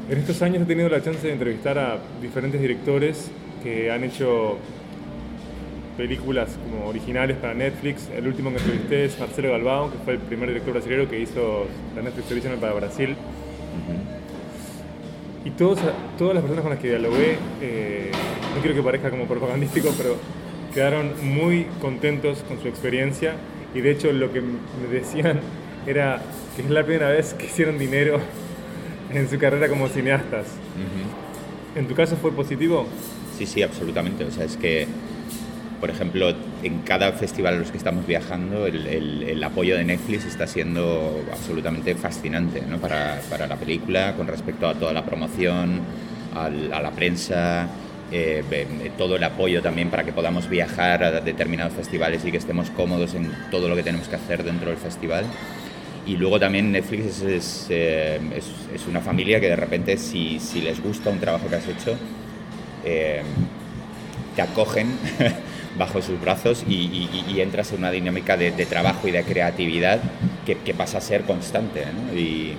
En 0.10 0.18
estos 0.18 0.42
años 0.42 0.64
he 0.64 0.66
tenido 0.66 0.90
la 0.90 1.02
chance 1.02 1.26
de 1.26 1.32
entrevistar 1.32 1.78
a 1.80 1.98
diferentes 2.22 2.60
directores 2.60 3.32
que 3.64 3.90
han 3.90 4.04
hecho 4.04 4.58
películas 5.96 6.58
como 6.62 6.90
originales 6.90 7.38
para 7.38 7.54
Netflix. 7.54 8.10
El 8.14 8.28
último 8.28 8.50
que 8.50 8.58
entrevisté 8.58 9.06
es 9.06 9.18
Marcelo 9.18 9.52
Galbao, 9.52 9.92
que 9.92 9.98
fue 10.00 10.14
el 10.14 10.20
primer 10.20 10.50
director 10.50 10.74
brasileño 10.74 11.10
que 11.10 11.20
hizo 11.20 11.68
la 11.96 12.02
Netflix 12.02 12.32
Original 12.32 12.58
para 12.58 12.74
Brasil. 12.74 13.16
Y 15.46 15.52
todos, 15.52 15.80
todas 16.18 16.34
las 16.34 16.42
personas 16.42 16.64
con 16.64 16.72
las 16.72 16.82
que 16.82 16.90
dialogué, 16.90 17.38
eh, 17.62 18.12
no 18.56 18.62
quiero 18.62 18.76
que 18.76 18.84
parezca 18.84 19.10
como 19.10 19.26
propagandístico, 19.26 19.90
pero 19.98 20.18
quedaron 20.74 21.14
muy 21.22 21.66
contentos 21.80 22.44
con 22.48 22.60
su 22.62 22.68
experiencia 22.68 23.36
y 23.74 23.80
de 23.80 23.92
hecho 23.92 24.12
lo 24.12 24.34
que 24.34 24.42
me 24.42 24.88
decían 24.92 25.40
era 25.88 26.22
que 26.56 26.64
es 26.64 26.70
la 26.70 26.84
primera 26.84 27.10
vez 27.10 27.34
que 27.36 27.46
hicieron 27.46 27.78
dinero 27.78 28.20
en 29.14 29.30
su 29.30 29.38
carrera 29.38 29.68
como 29.70 29.88
cineastas. 29.88 30.48
Uh 30.48 31.76
-huh. 31.76 31.80
¿En 31.80 31.88
tu 31.88 31.96
caso 31.96 32.16
fue 32.18 32.32
positivo? 32.32 32.88
Sí, 33.38 33.46
sí, 33.46 33.64
absolutamente. 33.64 34.26
O 34.26 34.32
sea, 34.32 34.46
es 34.46 34.58
que, 34.58 34.88
por 35.80 35.90
ejemplo, 35.90 36.34
en 36.64 36.80
cada 36.80 37.12
festival 37.14 37.56
a 37.56 37.58
los 37.58 37.72
que 37.72 37.78
estamos 37.78 38.06
viajando, 38.06 38.68
el, 38.68 38.86
el, 38.88 39.24
el 39.24 39.44
apoyo 39.44 39.76
de 39.76 39.84
Netflix 39.84 40.26
está 40.26 40.46
siendo 40.48 41.24
absolutamente 41.32 41.96
fascinante 41.96 42.62
¿no? 42.62 42.78
para, 42.78 43.20
para, 43.30 43.48
la 43.48 43.56
película, 43.56 44.14
con 44.16 44.28
respecto 44.28 44.68
a 44.68 44.76
toda 44.76 44.94
la 44.94 45.04
promoción, 45.04 45.82
al, 46.36 46.72
a 46.72 46.82
la 46.82 46.92
prensa, 46.92 47.68
eh, 48.12 48.44
todo 48.98 49.16
el 49.16 49.24
apoyo 49.24 49.64
también 49.64 49.90
para 49.90 50.04
que 50.04 50.14
podamos 50.14 50.48
viajar 50.48 51.04
a 51.04 51.22
determinados 51.22 51.74
festivales 51.74 52.24
y 52.24 52.32
que 52.32 52.38
estemos 52.38 52.70
cómodos 52.70 53.16
en 53.16 53.32
todo 53.50 53.68
lo 53.68 53.76
que 53.76 53.82
tenemos 53.82 54.08
que 54.08 54.16
hacer 54.16 54.44
dentro 54.44 54.70
del 54.70 54.78
festival. 54.78 55.26
Y 56.06 56.18
luego 56.18 56.40
también 56.40 56.72
Netflix 56.72 57.06
es, 57.06 57.22
es, 57.22 57.68
eh, 57.70 58.20
es, 58.36 58.46
es 58.74 58.88
una 58.88 59.00
familia 59.00 59.40
que 59.40 59.48
de 59.48 59.56
repente 59.56 59.98
si, 59.98 60.40
si, 60.40 60.62
les 60.62 60.82
gusta 60.84 61.10
un 61.10 61.20
trabajo 61.20 61.48
que 61.48 61.56
has 61.56 61.68
hecho, 61.68 61.96
eh, 62.84 63.22
te 64.36 64.42
acogen 64.42 64.88
bajo 65.78 66.02
sus 66.02 66.20
brazos 66.20 66.66
y, 66.68 66.74
y, 66.74 67.26
y, 67.34 67.42
entras 67.42 67.72
en 67.72 67.80
una 67.80 67.92
dinámica 67.92 68.36
de, 68.36 68.52
de, 68.52 68.66
trabajo 68.66 69.08
y 69.08 69.12
de 69.12 69.24
creatividad 69.24 70.00
que, 70.46 70.58
que 70.58 70.74
pasa 70.74 70.98
a 70.98 71.02
ser 71.02 71.24
constante. 71.24 71.86
¿no? 71.86 72.20
Y 72.20 72.54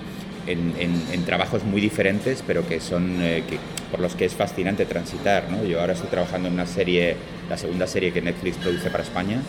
en, 0.46 0.74
en, 0.78 1.02
en, 1.12 1.24
trabajos 1.24 1.64
muy 1.64 1.80
diferentes, 1.80 2.42
pero 2.46 2.66
que 2.66 2.80
son 2.80 3.22
eh, 3.22 3.44
que, 3.48 3.58
por 3.90 4.00
los 4.00 4.14
que 4.14 4.24
es 4.24 4.34
fascinante 4.34 4.86
transitar. 4.86 5.50
¿no? 5.50 5.64
Yo 5.64 5.80
ahora 5.80 5.92
estoy 5.92 6.08
trabajando 6.08 6.48
en 6.48 6.54
una 6.54 6.66
serie, 6.66 7.16
la 7.50 7.58
segunda 7.58 7.86
serie 7.86 8.12
que 8.12 8.22
Netflix 8.22 8.56
produce 8.56 8.90
para 8.90 9.02
España. 9.02 9.42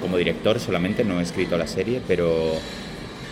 Como 0.00 0.16
director 0.16 0.58
solamente, 0.58 1.04
no 1.04 1.20
he 1.20 1.22
escrito 1.22 1.56
la 1.56 1.66
serie, 1.66 2.00
pero 2.06 2.54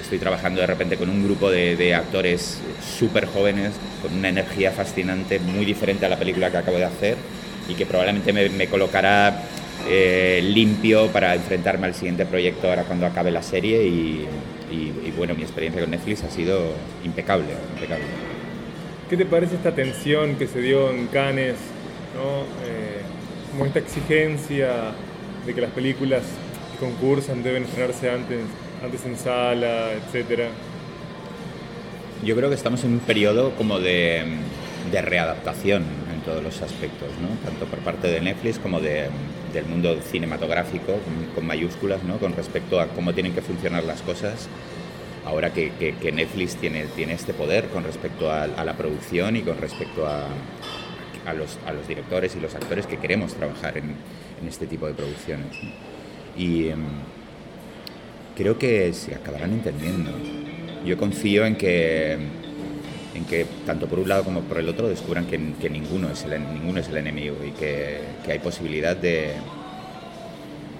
estoy 0.02 0.18
trabajando 0.18 0.60
de 0.60 0.66
repente 0.66 0.96
con 0.96 1.08
un 1.08 1.24
grupo 1.24 1.50
de, 1.50 1.76
de 1.76 1.94
actores 1.94 2.60
súper 2.98 3.26
jóvenes, 3.26 3.72
con 4.02 4.12
una 4.14 4.28
energía 4.28 4.72
fascinante, 4.72 5.38
muy 5.38 5.64
diferente 5.64 6.06
a 6.06 6.08
la 6.08 6.18
película 6.18 6.50
que 6.50 6.56
acabo 6.56 6.78
de 6.78 6.84
hacer 6.84 7.16
y 7.68 7.74
que 7.74 7.86
probablemente 7.86 8.32
me, 8.32 8.48
me 8.48 8.66
colocará 8.68 9.42
eh, 9.88 10.40
limpio 10.42 11.08
para 11.08 11.34
enfrentarme 11.34 11.86
al 11.86 11.94
siguiente 11.94 12.26
proyecto 12.26 12.68
ahora 12.68 12.84
cuando 12.84 13.06
acabe 13.06 13.30
la 13.30 13.42
serie 13.42 13.86
y, 13.86 14.26
y, 14.70 14.92
y, 15.06 15.14
bueno, 15.16 15.34
mi 15.34 15.42
experiencia 15.42 15.80
con 15.80 15.90
Netflix 15.90 16.24
ha 16.24 16.30
sido 16.30 16.72
impecable, 17.04 17.46
impecable. 17.74 18.04
¿Qué 19.08 19.16
te 19.16 19.24
parece 19.24 19.54
esta 19.56 19.74
tensión 19.74 20.36
que 20.36 20.46
se 20.46 20.60
dio 20.60 20.90
en 20.90 21.06
Cannes, 21.06 21.56
¿no? 22.14 22.42
eh, 22.66 23.00
como 23.50 23.64
esta 23.64 23.78
exigencia 23.78 24.92
de 25.46 25.54
que 25.54 25.60
las 25.60 25.70
películas 25.70 26.22
que 26.72 26.84
concursan 26.84 27.42
deben 27.42 27.62
estrenarse 27.64 28.10
antes 28.10 28.40
antes 28.82 29.04
en 29.04 29.16
sala, 29.16 29.92
etcétera? 29.92 30.48
Yo 32.24 32.34
creo 32.36 32.48
que 32.48 32.54
estamos 32.54 32.84
en 32.84 32.94
un 32.94 33.00
periodo 33.00 33.52
como 33.52 33.78
de, 33.78 34.24
de 34.90 35.02
readaptación 35.02 35.84
en 36.12 36.20
todos 36.22 36.42
los 36.42 36.60
aspectos, 36.62 37.08
¿no? 37.20 37.28
tanto 37.48 37.66
por 37.66 37.78
parte 37.80 38.08
de 38.08 38.20
Netflix 38.20 38.58
como 38.58 38.80
de, 38.80 39.08
del 39.52 39.66
mundo 39.66 39.96
cinematográfico, 40.02 40.86
con, 40.86 41.34
con 41.34 41.46
mayúsculas, 41.46 42.02
¿no? 42.02 42.18
con 42.18 42.34
respecto 42.34 42.80
a 42.80 42.88
cómo 42.88 43.14
tienen 43.14 43.34
que 43.34 43.42
funcionar 43.42 43.84
las 43.84 44.02
cosas 44.02 44.48
ahora 45.24 45.52
que, 45.52 45.72
que, 45.78 45.94
que 45.94 46.10
Netflix 46.10 46.56
tiene, 46.56 46.86
tiene 46.96 47.12
este 47.12 47.34
poder 47.34 47.68
con 47.68 47.84
respecto 47.84 48.30
a, 48.30 48.44
a 48.44 48.64
la 48.64 48.76
producción 48.76 49.36
y 49.36 49.42
con 49.42 49.58
respecto 49.58 50.06
a, 50.06 50.26
a, 51.26 51.34
los, 51.34 51.58
a 51.66 51.72
los 51.72 51.86
directores 51.86 52.34
y 52.34 52.40
los 52.40 52.54
actores 52.54 52.86
que 52.86 52.96
queremos 52.96 53.34
trabajar 53.34 53.76
en, 53.78 53.94
en 54.40 54.48
este 54.48 54.66
tipo 54.66 54.86
de 54.86 54.94
producciones. 54.94 55.54
Y, 56.36 56.68
um, 56.68 56.86
creo 58.38 58.56
que 58.56 58.92
se 58.92 59.16
acabarán 59.16 59.52
entendiendo. 59.52 60.12
Yo 60.86 60.96
confío 60.96 61.44
en 61.44 61.56
que, 61.56 62.12
en 62.12 63.24
que 63.28 63.44
tanto 63.66 63.88
por 63.88 63.98
un 63.98 64.08
lado 64.08 64.22
como 64.22 64.42
por 64.42 64.58
el 64.58 64.68
otro 64.68 64.88
descubran 64.88 65.26
que, 65.26 65.36
ninguno, 65.68 66.08
es 66.08 66.22
el, 66.22 66.40
ninguno 66.54 66.78
es 66.78 66.88
el 66.88 66.98
enemigo 66.98 67.36
y 67.44 67.50
que, 67.50 67.98
hay 68.28 68.38
posibilidad 68.38 68.96
de, 68.96 69.32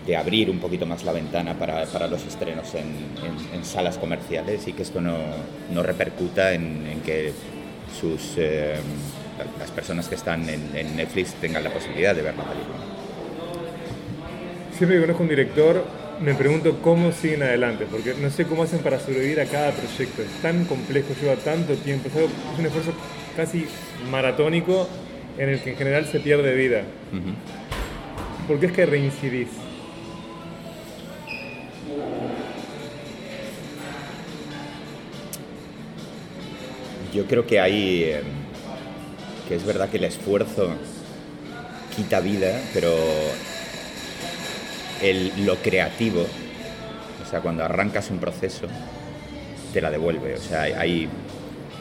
de, 0.06 0.16
abrir 0.16 0.50
un 0.50 0.60
poquito 0.60 0.86
más 0.86 1.02
la 1.02 1.12
ventana 1.12 1.58
para, 1.58 1.84
para 1.86 2.06
los 2.06 2.24
estrenos 2.24 2.74
en, 2.74 3.64
salas 3.64 3.98
comerciales 3.98 4.68
y 4.68 4.72
que 4.72 4.82
esto 4.82 5.00
no, 5.00 5.16
no 5.72 5.82
repercuta 5.82 6.54
en, 6.54 7.00
que 7.04 7.32
sus, 8.00 8.34
eh, 8.36 8.76
las 9.58 9.70
personas 9.72 10.08
que 10.08 10.14
están 10.14 10.48
en, 10.48 10.96
Netflix 10.96 11.34
tengan 11.34 11.64
la 11.64 11.70
posibilidad 11.70 12.14
de 12.14 12.22
ver 12.22 12.36
la 12.36 12.44
película. 12.44 12.78
Siempre 14.78 15.00
conozco 15.00 15.24
un 15.24 15.28
director 15.28 16.07
me 16.20 16.34
pregunto 16.34 16.78
cómo 16.82 17.12
siguen 17.12 17.42
adelante, 17.42 17.86
porque 17.90 18.14
no 18.20 18.30
sé 18.30 18.44
cómo 18.44 18.64
hacen 18.64 18.80
para 18.80 18.98
sobrevivir 18.98 19.40
a 19.40 19.46
cada 19.46 19.72
proyecto. 19.72 20.22
Es 20.22 20.42
tan 20.42 20.64
complejo, 20.64 21.14
lleva 21.20 21.36
tanto 21.36 21.74
tiempo, 21.74 22.08
es, 22.08 22.14
un 22.58 22.66
esfuerzo 22.66 22.92
casi 23.36 23.66
maratónico 24.10 24.88
en 25.36 25.50
el 25.50 25.60
que 25.60 25.70
en 25.70 25.76
general 25.76 26.06
se 26.06 26.20
pierde 26.20 26.54
vida. 26.54 26.82
¿Por 28.46 28.58
qué 28.58 28.66
es 28.66 28.72
que 28.72 28.86
reincidís? 28.86 29.48
Yo 37.14 37.24
creo 37.26 37.46
que 37.46 37.58
hay, 37.58 38.02
eh, 38.04 38.20
que 39.48 39.54
es 39.54 39.64
verdad 39.64 39.88
que 39.88 39.96
el 39.96 40.04
esfuerzo 40.04 40.74
quita 41.96 42.20
vida, 42.20 42.60
pero 42.74 42.94
el, 45.02 45.32
lo 45.44 45.56
creativo, 45.56 46.22
o 46.22 47.30
sea, 47.30 47.40
cuando 47.40 47.64
arrancas 47.64 48.10
un 48.10 48.18
proceso, 48.18 48.66
te 49.72 49.80
la 49.80 49.90
devuelve. 49.90 50.34
O 50.34 50.40
sea, 50.40 50.62
hay, 50.62 51.08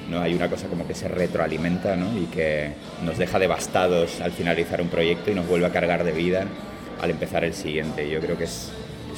¿no? 0.10 0.22
hay 0.22 0.34
una 0.34 0.50
cosa 0.50 0.68
como 0.68 0.88
que 0.88 0.94
se 0.94 1.08
retroalimenta 1.08 1.96
¿no? 1.96 2.18
y 2.18 2.26
que 2.26 2.72
nos 3.04 3.18
deja 3.18 3.40
devastados 3.40 4.22
al 4.22 4.32
finalizar 4.32 4.82
un 4.82 4.90
proyecto 4.90 5.32
y 5.32 5.36
nos 5.36 5.48
vuelve 5.48 5.68
a 5.68 5.72
cargar 5.72 6.04
de 6.04 6.12
vida 6.12 6.46
al 7.02 7.12
empezar 7.12 7.44
el 7.44 7.54
siguiente. 7.54 8.10
Yo 8.10 8.20
creo 8.20 8.38
que 8.38 8.46
es, 8.46 8.72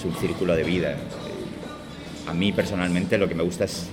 un 0.06 0.16
círculo 0.16 0.56
de 0.56 0.64
vida. 0.64 0.96
A 2.26 2.34
mí 2.34 2.54
personalmente 2.54 3.18
lo 3.18 3.28
que 3.28 3.36
me 3.36 3.44
gusta 3.44 3.66
es, 3.66 3.90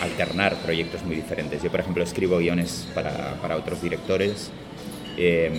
alternar 0.00 0.54
proyectos 0.56 1.02
muy 1.02 1.16
diferentes. 1.16 1.60
Yo, 1.62 1.70
por 1.70 1.80
ejemplo, 1.80 2.04
escribo 2.04 2.38
guiones 2.38 2.86
para, 2.94 3.34
para 3.42 3.56
otros 3.56 3.82
directores. 3.82 4.52
Eh, 5.16 5.50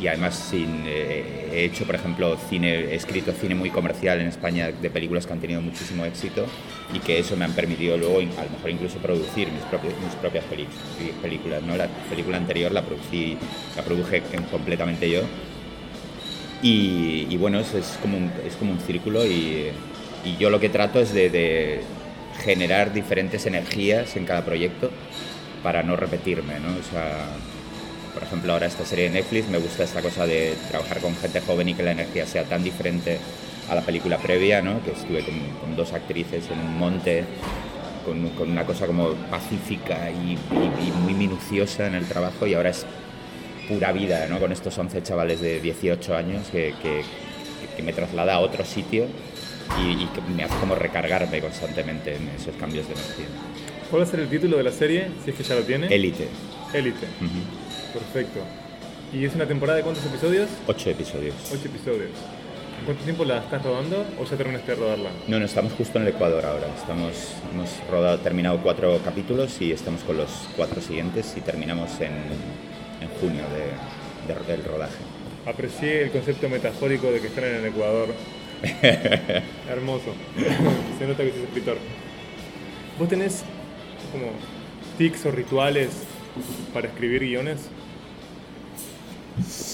y 0.00 0.06
además 0.06 0.34
sin, 0.34 0.84
eh, 0.86 1.48
he 1.52 1.64
hecho, 1.64 1.84
por 1.84 1.94
ejemplo, 1.94 2.36
cine, 2.48 2.74
he 2.74 2.94
escrito 2.94 3.32
cine 3.32 3.54
muy 3.54 3.70
comercial 3.70 4.20
en 4.20 4.26
España 4.26 4.70
de 4.70 4.90
películas 4.90 5.26
que 5.26 5.32
han 5.32 5.40
tenido 5.40 5.60
muchísimo 5.60 6.04
éxito 6.04 6.46
y 6.92 6.98
que 6.98 7.18
eso 7.18 7.36
me 7.36 7.44
han 7.44 7.52
permitido 7.52 7.96
luego, 7.96 8.18
a 8.18 8.44
lo 8.44 8.50
mejor 8.50 8.70
incluso 8.70 8.98
producir 8.98 9.48
mis, 9.50 9.62
propias, 9.62 9.94
mis 10.02 10.14
propias 10.16 10.44
películas. 11.22 11.62
¿no? 11.62 11.76
La 11.76 11.88
película 12.10 12.36
anterior 12.36 12.72
la, 12.72 12.82
producí, 12.82 13.36
la 13.76 13.82
produje 13.82 14.22
completamente 14.50 15.10
yo 15.10 15.22
y, 16.62 17.36
bueno, 17.36 17.60
es, 17.60 17.74
es, 17.74 17.98
como 18.00 18.16
un, 18.16 18.32
es 18.46 18.54
como 18.56 18.72
un 18.72 18.80
círculo 18.80 19.26
y, 19.26 19.66
y 20.24 20.36
yo 20.38 20.48
lo 20.48 20.60
que 20.60 20.70
trato 20.70 20.98
es 20.98 21.12
de, 21.12 21.28
de 21.28 21.80
generar 22.42 22.92
diferentes 22.92 23.44
energías 23.46 24.16
en 24.16 24.24
cada 24.24 24.44
proyecto 24.44 24.90
para 25.62 25.82
no 25.82 25.96
repetirme, 25.96 26.60
¿no? 26.60 26.68
O 26.68 26.82
sea, 26.90 27.28
por 28.14 28.22
ejemplo, 28.22 28.52
ahora 28.52 28.66
esta 28.66 28.86
serie 28.86 29.04
de 29.04 29.10
Netflix 29.10 29.48
me 29.48 29.58
gusta 29.58 29.82
esta 29.84 30.00
cosa 30.00 30.26
de 30.26 30.54
trabajar 30.70 31.00
con 31.00 31.14
gente 31.16 31.40
joven 31.40 31.68
y 31.68 31.74
que 31.74 31.82
la 31.82 31.90
energía 31.90 32.26
sea 32.26 32.44
tan 32.44 32.62
diferente 32.62 33.18
a 33.68 33.74
la 33.74 33.82
película 33.82 34.18
previa, 34.18 34.62
¿no? 34.62 34.82
que 34.84 34.92
estuve 34.92 35.24
con, 35.24 35.76
dos 35.76 35.92
actrices 35.92 36.48
en 36.50 36.60
un 36.60 36.78
monte, 36.78 37.24
con, 38.06 38.28
con 38.30 38.50
una 38.50 38.64
cosa 38.64 38.86
como 38.86 39.14
pacífica 39.30 40.10
y, 40.10 40.38
muy 41.02 41.14
minuciosa 41.14 41.86
en 41.88 41.96
el 41.96 42.06
trabajo 42.06 42.46
y 42.46 42.54
ahora 42.54 42.70
es 42.70 42.86
pura 43.68 43.92
vida, 43.92 44.26
¿no? 44.28 44.38
con 44.38 44.52
estos 44.52 44.76
11 44.78 45.02
chavales 45.02 45.40
de 45.40 45.60
18 45.60 46.16
años 46.16 46.46
que, 46.52 46.74
que, 46.80 47.02
que 47.76 47.82
me 47.82 47.92
traslada 47.92 48.34
a 48.34 48.38
otro 48.38 48.64
sitio 48.64 49.06
y, 49.80 50.06
que 50.06 50.20
me 50.34 50.44
hace 50.44 50.56
como 50.58 50.74
recargarme 50.74 51.40
constantemente 51.40 52.16
en 52.16 52.28
esos 52.28 52.54
cambios 52.56 52.86
de 52.86 52.94
energía. 52.94 53.26
¿Cuál 53.90 54.02
va 54.02 54.06
a 54.06 54.10
ser 54.10 54.20
el 54.20 54.28
título 54.28 54.56
de 54.56 54.62
la 54.62 54.72
serie, 54.72 55.08
si 55.24 55.30
es 55.30 55.36
que 55.36 55.42
ya 55.42 55.54
lo 55.54 55.62
tiene? 55.62 55.86
Élite. 55.88 56.28
Élite. 56.72 57.06
Perfecto. 57.94 58.40
¿Y 59.12 59.24
es 59.24 59.34
una 59.36 59.46
temporada 59.46 59.76
de 59.76 59.84
cuántos 59.84 60.04
episodios? 60.04 60.48
Ocho 60.66 60.90
episodios. 60.90 61.34
Ocho 61.52 61.66
episodios. 61.66 62.10
¿En 62.80 62.84
cuánto 62.86 63.04
tiempo 63.04 63.24
la 63.24 63.38
estás 63.38 63.62
rodando 63.62 64.04
o 64.20 64.24
ya 64.24 64.36
terminaste 64.36 64.72
de 64.72 64.80
rodarla? 64.80 65.10
No, 65.28 65.38
no, 65.38 65.44
estamos 65.44 65.72
justo 65.74 65.98
en 65.98 66.08
el 66.08 66.12
Ecuador 66.12 66.44
ahora. 66.44 66.66
Estamos, 66.76 67.34
hemos 67.52 67.70
rodado, 67.88 68.18
terminado 68.18 68.58
cuatro 68.60 68.98
capítulos 69.04 69.60
y 69.60 69.70
estamos 69.70 70.02
con 70.02 70.16
los 70.16 70.28
cuatro 70.56 70.82
siguientes 70.82 71.34
y 71.36 71.40
terminamos 71.40 72.00
en, 72.00 72.14
en 73.00 73.08
junio 73.20 73.44
de, 73.54 74.52
del 74.52 74.64
rodaje. 74.64 74.98
Aprecié 75.46 76.02
el 76.02 76.10
concepto 76.10 76.48
metafórico 76.48 77.12
de 77.12 77.20
que 77.20 77.28
están 77.28 77.44
en 77.44 77.54
el 77.54 77.66
Ecuador. 77.66 78.08
Hermoso. 79.70 80.14
Se 80.98 81.06
nota 81.06 81.22
que 81.22 81.30
sos 81.30 81.42
escritor. 81.42 81.76
¿Vos 82.98 83.08
tenés 83.08 83.44
como 84.10 84.32
tics 84.98 85.26
o 85.26 85.30
rituales 85.30 85.90
para 86.72 86.88
escribir 86.88 87.20
guiones? 87.20 87.68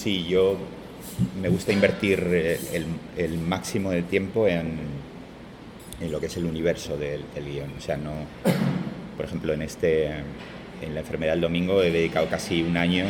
Sí, 0.02 0.24
yo 0.26 0.56
me 1.42 1.50
gusta 1.50 1.74
invertir 1.74 2.26
eh, 2.32 2.58
el, 3.18 3.36
máximo 3.36 3.90
de 3.90 4.00
tiempo 4.00 4.48
en, 4.48 4.78
lo 6.10 6.18
que 6.18 6.24
es 6.24 6.36
el 6.38 6.46
universo 6.46 6.96
del, 6.96 7.22
guion. 7.36 7.70
O 7.76 7.80
sea, 7.82 7.98
no, 7.98 8.12
por 9.14 9.26
ejemplo, 9.26 9.52
en, 9.52 9.60
este, 9.60 10.06
en 10.06 10.94
La 10.94 11.00
enfermedad 11.00 11.32
del 11.32 11.42
domingo 11.42 11.82
he 11.82 11.90
dedicado 11.90 12.28
casi 12.30 12.62
un 12.62 12.78
año 12.78 13.04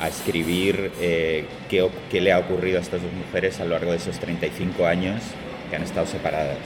a 0.00 0.08
escribir 0.08 0.92
eh, 0.98 1.44
qué, 1.68 2.20
le 2.22 2.32
ha 2.32 2.38
ocurrido 2.38 2.78
a 2.78 2.80
estas 2.80 3.02
dos 3.02 3.12
mujeres 3.12 3.60
a 3.60 3.64
lo 3.64 3.72
largo 3.72 3.90
de 3.90 3.98
esos 3.98 4.18
35 4.18 4.86
años 4.86 5.20
que 5.68 5.76
han 5.76 5.82
estado 5.82 6.06
separadas. 6.06 6.56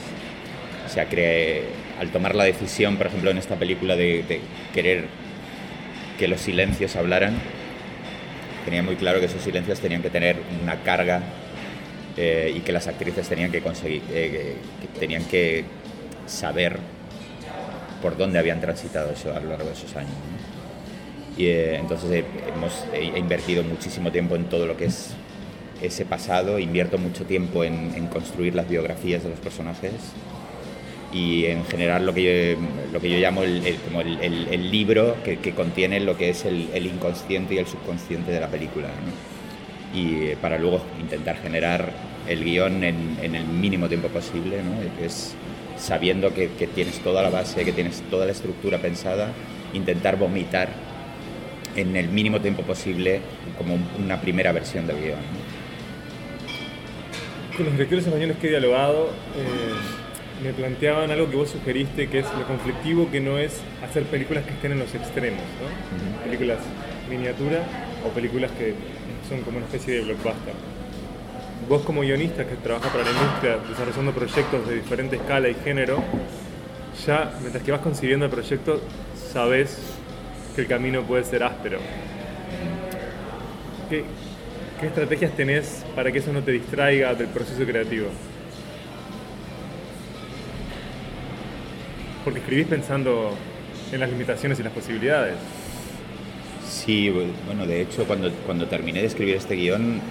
O 0.85 0.89
sea, 0.89 1.09
que 1.09 1.63
al 1.99 2.11
tomar 2.11 2.33
la 2.33 2.45
decisión, 2.45 2.95
por 2.95 3.07
ejemplo, 3.07 3.29
en 3.29 3.39
esta 3.39 3.57
película 3.57 3.97
de 3.97 4.39
querer 4.73 5.07
que 6.17 6.29
los 6.29 6.39
silencios 6.39 6.95
hablaran, 6.95 7.33
tenía 8.63 8.83
muy 8.83 8.95
claro 8.95 9.19
que 9.19 9.25
esos 9.25 9.41
silencios 9.41 9.79
tenían 9.79 10.01
que 10.01 10.09
tener 10.09 10.37
una 10.61 10.81
carga 10.83 11.21
eh, 12.17 12.53
y 12.55 12.59
que 12.61 12.71
las 12.71 12.87
actrices 12.87 13.27
tenían 13.27 13.51
que 13.51 13.61
conseguir, 13.61 14.03
eh, 14.11 14.55
tenían 14.99 15.23
que 15.25 15.65
saber 16.27 16.77
por 18.01 18.17
dónde 18.17 18.39
habían 18.39 18.61
transitado 18.61 19.11
eso 19.11 19.33
a 19.33 19.39
lo 19.39 19.49
largo 19.49 19.65
de 19.65 19.73
esos 19.73 19.95
años. 19.95 20.11
Y 21.37 21.47
eh, 21.47 21.77
entonces 21.77 22.23
hemos 22.55 22.85
he 22.93 23.17
invertido 23.17 23.63
muchísimo 23.63 24.11
tiempo 24.11 24.35
en 24.35 24.45
todo 24.45 24.67
lo 24.67 24.77
que 24.77 24.85
es 24.85 25.11
ese 25.81 26.05
pasado, 26.05 26.59
invierto 26.59 26.97
mucho 26.97 27.25
tiempo 27.25 27.63
en 27.63 28.07
construir 28.07 28.55
las 28.55 28.69
biografías 28.69 29.23
de 29.23 29.29
los 29.29 29.39
personajes 29.39 29.91
y 31.13 31.45
en 31.45 31.63
general 31.65 32.05
lo 32.05 32.13
que 32.13 32.55
yo, 32.55 32.61
lo 32.91 32.99
que 32.99 33.09
yo 33.09 33.17
llamo 33.19 33.43
el, 33.43 33.77
como 33.85 34.01
el, 34.01 34.19
el, 34.49 34.71
libro 34.71 35.15
que, 35.23 35.37
que, 35.37 35.53
contiene 35.53 35.99
lo 35.99 36.17
que 36.17 36.29
es 36.29 36.43
el, 36.45 36.85
inconsciente 36.85 37.53
y 37.53 37.59
el 37.59 37.67
subconsciente 37.67 38.31
de 38.31 38.39
la 38.39 38.47
película. 38.47 38.87
¿no? 38.87 39.97
Y 39.97 40.33
para 40.35 40.57
luego 40.57 40.81
intentar 40.99 41.37
generar 41.37 41.91
el 42.27 42.43
guion 42.43 42.83
en, 42.83 43.17
en 43.21 43.35
el 43.35 43.45
mínimo 43.45 43.87
tiempo 43.87 44.07
posible, 44.07 44.63
¿no? 44.63 45.05
es 45.05 45.35
sabiendo 45.77 46.33
que, 46.33 46.49
que, 46.53 46.65
tienes 46.65 46.99
toda 46.99 47.21
la 47.21 47.29
base, 47.29 47.63
que 47.63 47.73
tienes 47.73 48.01
toda 48.09 48.25
la 48.25 48.31
estructura 48.31 48.79
pensada, 48.79 49.31
intentar 49.73 50.17
vomitar 50.17 50.69
en 51.75 51.95
el 51.95 52.07
mínimo 52.07 52.39
tiempo 52.41 52.63
posible 52.63 53.21
como 53.57 53.77
una 54.03 54.19
primera 54.19 54.51
versión 54.51 54.87
del 54.87 54.97
guion. 54.97 55.19
¿no? 55.19 55.43
Con 57.55 57.65
los 57.65 57.73
directores 57.73 58.07
españoles 58.07 58.37
que 58.37 58.47
he 58.47 58.49
dialogado, 58.49 59.09
eh 59.35 60.02
me 60.43 60.51
planteaban 60.51 61.09
algo 61.09 61.29
que 61.29 61.37
vos 61.37 61.49
sugeriste, 61.49 62.09
que 62.09 62.19
es 62.19 62.25
lo 62.37 62.45
conflictivo 62.45 63.09
que 63.09 63.21
no 63.21 63.37
es 63.37 63.61
hacer 63.81 64.03
películas 64.03 64.43
que 64.43 64.51
estén 64.51 64.73
en 64.73 64.79
los 64.79 64.93
extremos, 64.93 65.41
¿no? 65.61 66.23
Películas 66.25 66.59
miniatura 67.09 67.63
o 68.05 68.09
películas 68.09 68.51
que 68.51 68.75
son 69.29 69.41
como 69.41 69.57
una 69.57 69.65
especie 69.65 69.95
de 69.95 70.01
blockbuster. 70.01 70.53
Vos 71.69 71.83
como 71.83 72.01
guionista 72.01 72.45
que 72.45 72.55
trabaja 72.55 72.89
para 72.89 73.05
la 73.05 73.11
industria 73.11 73.57
desarrollando 73.69 74.11
proyectos 74.11 74.67
de 74.67 74.75
diferente 74.75 75.15
escala 75.15 75.47
y 75.47 75.55
género, 75.55 76.03
ya 77.07 77.33
mientras 77.39 77.63
que 77.63 77.71
vas 77.71 77.81
concibiendo 77.81 78.25
el 78.25 78.31
proyecto, 78.31 78.81
sabes 79.31 79.77
que 80.55 80.61
el 80.61 80.67
camino 80.67 81.03
puede 81.03 81.23
ser 81.23 81.43
áspero. 81.43 81.79
¿Qué, 83.89 84.03
¿Qué 84.79 84.87
estrategias 84.87 85.31
tenés 85.37 85.85
para 85.95 86.11
que 86.11 86.19
eso 86.19 86.33
no 86.33 86.43
te 86.43 86.51
distraiga 86.51 87.13
del 87.15 87.27
proceso 87.27 87.63
creativo? 87.65 88.07
Porque 92.23 92.39
escribís 92.39 92.67
pensando 92.67 93.35
en 93.91 93.99
las 93.99 94.09
limitaciones 94.09 94.59
y 94.59 94.63
las 94.63 94.73
posibilidades. 94.73 95.35
Sí, 96.67 97.09
bueno, 97.45 97.65
de 97.65 97.81
hecho, 97.81 98.05
cuando, 98.05 98.31
cuando 98.45 98.67
terminé 98.67 99.01
de 99.01 99.07
escribir 99.07 99.35
este 99.35 99.55
guion 99.55 100.01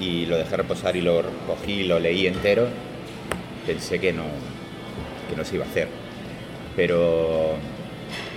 y 0.00 0.26
lo 0.26 0.36
dejé 0.36 0.56
reposar 0.56 0.96
y 0.96 1.00
lo 1.00 1.22
cogí 1.46 1.80
y 1.80 1.84
lo 1.84 1.98
leí 1.98 2.26
entero, 2.26 2.68
pensé 3.66 3.98
que 3.98 4.12
no, 4.12 4.24
que 5.30 5.36
no 5.36 5.44
se 5.44 5.56
iba 5.56 5.64
a 5.64 5.68
hacer. 5.68 5.88
Pero 6.76 7.56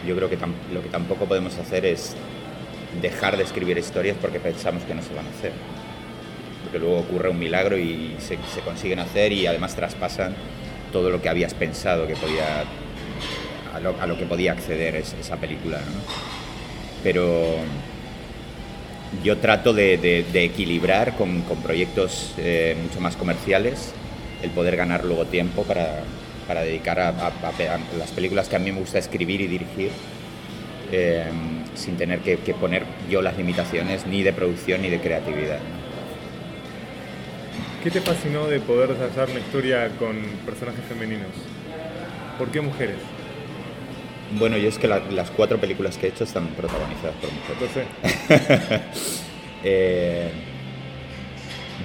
yo 0.07 0.15
creo 0.15 0.29
que 0.29 0.37
lo 0.73 0.81
que 0.81 0.89
tampoco 0.89 1.25
podemos 1.25 1.57
hacer 1.57 1.85
es 1.85 2.15
dejar 3.01 3.37
de 3.37 3.43
escribir 3.43 3.77
historias 3.77 4.17
porque 4.19 4.39
pensamos 4.39 4.83
que 4.83 4.95
no 4.95 5.01
se 5.01 5.13
van 5.13 5.27
a 5.27 5.29
hacer. 5.29 5.51
Porque 6.63 6.79
luego 6.79 6.99
ocurre 6.99 7.29
un 7.29 7.39
milagro 7.39 7.77
y 7.77 8.15
se, 8.19 8.37
se 8.53 8.61
consiguen 8.61 8.99
hacer 8.99 9.31
y 9.31 9.45
además 9.45 9.75
traspasan 9.75 10.35
todo 10.91 11.09
lo 11.09 11.21
que 11.21 11.29
habías 11.29 11.53
pensado 11.53 12.07
que 12.07 12.15
podía 12.15 12.63
a 13.73 14.07
lo, 14.07 14.17
que 14.17 14.25
podía 14.25 14.53
acceder 14.53 14.95
es, 14.95 15.13
esa 15.19 15.37
película 15.37 15.77
¿no? 15.77 16.01
pero 17.03 17.57
yo 19.23 19.37
trato 19.37 19.73
de, 19.73 20.25
equilibrar 20.33 21.15
con, 21.15 21.43
proyectos 21.63 22.33
eh, 22.37 22.75
mucho 22.81 22.99
más 22.99 23.15
comerciales 23.15 23.93
el 24.41 24.49
poder 24.51 24.75
ganar 24.75 25.03
luego 25.03 25.25
tiempo 25.25 25.63
para, 25.63 26.03
dedicar 26.61 26.99
a, 26.99 27.31
las 27.97 28.11
películas 28.11 28.49
que 28.49 28.55
a 28.55 28.59
mí 28.59 28.71
me 28.71 28.79
gusta 28.79 28.99
escribir 28.99 29.41
y 29.41 29.47
dirigir 29.47 29.91
eh, 30.91 31.25
sin 31.75 31.97
tener 31.97 32.19
que, 32.19 32.37
poner 32.53 32.83
yo 33.09 33.21
las 33.21 33.37
limitaciones 33.37 34.05
ni 34.05 34.23
de 34.23 34.33
producción 34.33 34.81
ni 34.81 34.89
de 34.89 34.99
creatividad. 34.99 35.59
¿Qué 37.83 37.91
te 37.91 38.01
fascinó 38.01 38.47
de 38.47 38.59
poder 38.59 38.89
desarrollar 38.89 39.29
una 39.29 39.39
historia 39.39 39.89
con 39.97 40.17
personajes 40.45 40.83
femeninos? 40.85 41.29
¿Por 42.37 42.49
qué 42.49 42.61
mujeres? 42.61 42.97
Bueno, 44.37 44.57
yo 44.57 44.67
es 44.67 44.77
que 44.77 44.87
las 44.87 45.31
cuatro 45.31 45.57
películas 45.57 45.97
que 45.97 46.07
he 46.07 46.09
hecho 46.09 46.25
están 46.25 46.47
protagonizadas 46.49 47.15
por 47.15 47.31
mujeres. 47.31 47.87
Eh, 49.63 50.29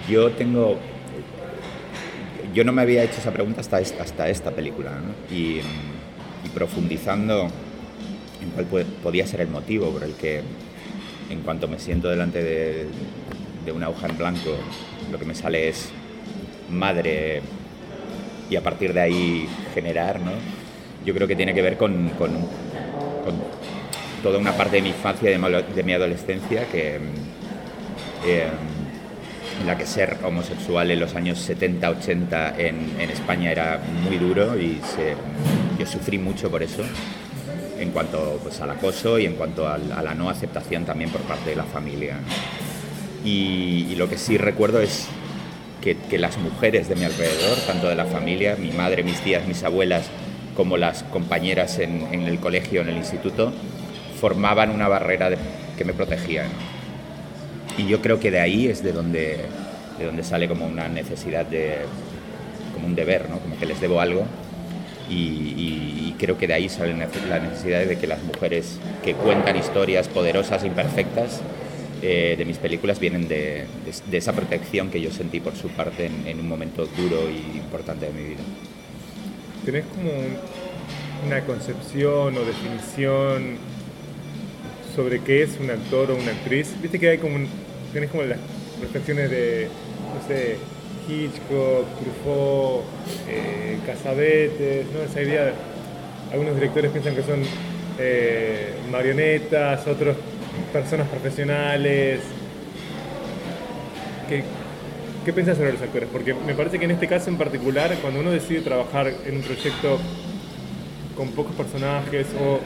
yo 0.09 0.31
tengo. 0.33 0.79
Yo 2.55 2.65
no 2.65 2.73
me 2.73 2.83
había 2.83 3.03
hecho 3.03 3.19
esa 3.19 3.33
pregunta 3.33 3.63
hasta 3.63 3.81
esta, 3.81 4.03
hasta 4.03 4.29
esta 4.29 4.51
película, 4.51 4.91
¿no? 4.91 5.35
y, 5.35 5.63
profundizando 6.55 7.49
en 8.43 8.51
cuál 8.51 8.85
podía 9.03 9.27
ser 9.27 9.41
el 9.41 9.49
motivo 9.49 9.91
por 9.91 10.05
el 10.05 10.13
que, 10.15 10.43
en 11.31 11.41
cuanto 11.41 11.67
me 11.67 11.79
siento 11.79 12.11
delante 12.11 12.45
de, 12.45 12.87
de 13.65 13.73
una 13.73 13.89
hoja 13.89 14.07
en 14.07 14.19
blanco, 14.19 14.51
lo 15.13 15.19
que 15.19 15.25
me 15.25 15.35
sale 15.35 15.69
es 15.69 15.91
madre 16.71 17.43
y 18.51 18.57
a 18.57 18.63
partir 18.63 18.93
de 18.93 19.01
ahí 19.01 19.49
generar, 19.75 20.19
¿no? 20.21 20.33
yo 21.05 21.15
creo 21.15 21.29
que 21.29 21.37
tiene 21.37 21.55
que 21.55 21.63
ver 21.63 21.77
con, 21.77 22.11
con, 22.11 22.31
toda 24.23 24.39
una 24.39 24.53
parte 24.53 24.77
de 24.77 24.83
mi 24.83 24.89
infancia 24.91 25.31
y 25.31 25.39
de, 25.75 25.83
mi 25.83 25.93
adolescencia 25.93 26.67
que, 26.67 26.97
eh, 28.25 28.47
en 29.61 29.67
la 29.67 29.77
que 29.77 29.85
ser 29.85 30.19
homosexual 30.25 30.91
en 30.91 31.01
los 31.01 31.15
años 31.17 31.39
70, 31.41 31.91
80 31.91 32.55
en, 32.59 33.01
en 33.01 33.11
España 33.11 33.51
era 33.51 33.81
muy 34.05 34.19
duro 34.19 34.57
y 34.57 34.81
yo 35.79 35.87
sufrí 35.87 36.19
mucho 36.19 36.51
por 36.51 36.63
eso 36.63 36.85
en 37.81 37.91
cuanto 37.91 38.39
pues, 38.43 38.61
al 38.61 38.71
acoso 38.71 39.19
y 39.19 39.27
en 39.27 39.35
cuanto 39.35 39.67
a, 39.67 39.77
la 39.77 40.15
no 40.15 40.31
aceptación 40.31 40.85
también 40.85 41.11
por 41.11 41.23
parte 41.23 41.51
de 41.51 41.57
la 41.57 41.65
familia. 41.65 42.19
Y, 43.25 43.87
y, 43.91 43.95
lo 43.97 44.09
que 44.09 44.19
sí 44.19 44.37
recuerdo 44.37 44.81
es 44.81 45.07
que, 45.81 45.97
que, 45.97 46.19
las 46.19 46.39
mujeres 46.39 46.89
de 46.89 46.97
mi 46.97 47.05
alrededor, 47.05 47.59
tanto 47.67 47.89
de 47.89 47.95
la 47.95 48.05
familia, 48.05 48.57
mi 48.57 48.73
madre, 48.73 49.05
mis 49.05 49.21
tías, 49.21 49.47
mis 49.47 49.63
abuelas, 49.63 50.11
como 50.57 50.77
las 50.77 51.03
compañeras 51.05 51.79
en, 51.79 52.03
el 52.13 52.39
colegio, 52.39 52.83
en 52.83 52.89
el 52.89 52.97
instituto, 52.97 53.53
formaban 54.21 54.71
una 54.71 54.89
barrera 54.89 55.31
que 55.77 55.85
me 55.85 55.95
protegía. 55.95 56.45
Y 57.79 57.87
yo 57.87 58.03
creo 58.03 58.21
que 58.21 58.31
de 58.31 58.41
ahí 58.41 58.67
es 58.67 58.83
de 58.83 58.93
donde, 58.93 59.39
de 59.99 60.05
donde 60.05 60.23
sale 60.23 60.49
como 60.49 60.67
una 60.67 60.89
necesidad 60.89 61.47
de, 61.47 61.79
como 62.75 62.87
un 62.87 62.95
deber, 62.95 63.31
¿no? 63.31 63.39
como 63.39 63.59
que 63.59 63.67
les 63.67 63.81
debo 63.81 64.01
algo. 64.01 64.27
Y, 65.09 66.15
creo 66.19 66.39
que 66.39 66.47
de 66.47 66.55
ahí 66.55 66.69
sale 66.69 66.95
la 66.95 67.41
necesidad 67.41 67.85
de 67.85 67.99
que 67.99 68.07
las 68.07 68.23
mujeres 68.23 68.79
que 69.03 69.15
cuentan 69.15 69.57
historias 69.57 70.07
poderosas, 70.07 70.65
imperfectas, 70.65 71.41
eh, 72.05 72.35
de 72.37 72.45
mis 72.45 72.59
películas 72.59 72.99
vienen 72.99 73.29
de, 73.29 73.65
esa 74.11 74.33
protección 74.33 74.91
que 74.91 75.01
yo 75.01 75.13
sentí 75.13 75.39
por 75.39 75.55
su 75.55 75.69
parte 75.69 76.11
en, 76.27 76.41
un 76.41 76.49
momento 76.49 76.85
duro 76.85 77.31
y 77.31 77.57
importante 77.57 78.07
de 78.07 78.13
mi 78.13 78.29
vida. 78.31 78.41
¿Tenés 79.65 79.85
como 79.87 80.11
una 81.25 81.41
concepción 81.45 82.37
o 82.37 82.41
definición 82.41 83.57
sobre 84.97 85.21
qué 85.21 85.45
es 85.45 85.57
un 85.61 85.71
actor 85.71 86.11
o 86.11 86.17
una 86.17 86.33
actriz? 86.33 86.75
Viste 86.83 86.99
que 86.99 87.09
hay 87.09 87.19
como, 87.19 87.39
tenés 87.93 88.11
como 88.11 88.25
las 88.25 88.39
reflexiones 88.81 89.31
de, 89.31 89.69
no 90.13 90.27
sé, 90.27 90.57
Hitchcock, 91.09 91.87
Truffaut, 92.01 92.83
eh, 93.29 93.79
Casabetes, 93.87 94.87
¿no? 94.93 95.03
Esa 95.03 95.23
idea, 95.23 95.53
algunos 96.33 96.57
directores 96.57 96.91
piensan 96.91 97.15
que 97.15 97.23
son 97.23 97.45
eh, 98.01 98.73
marionetas, 98.91 99.87
otros 99.87 100.17
personas 100.73 101.09
profesionales. 101.09 102.21
Que, 104.29 104.45
¿Qué 105.25 105.33
pensás 105.33 105.57
sobre 105.57 105.73
los 105.73 105.83
actores? 105.83 106.09
Porque 106.13 106.35
me 106.35 106.55
parece 106.55 106.79
que 106.79 106.85
en 106.85 106.91
este 106.91 107.07
caso 107.07 107.31
en 107.31 107.39
particular, 107.39 107.95
cuando 108.01 108.21
uno 108.21 108.31
decide 108.31 108.61
trabajar 108.61 109.13
en 109.25 109.37
un 109.37 109.43
proyecto 109.43 109.99
con 111.17 111.29
pocos 111.29 111.55
personajes 111.55 112.27
o 112.41 112.59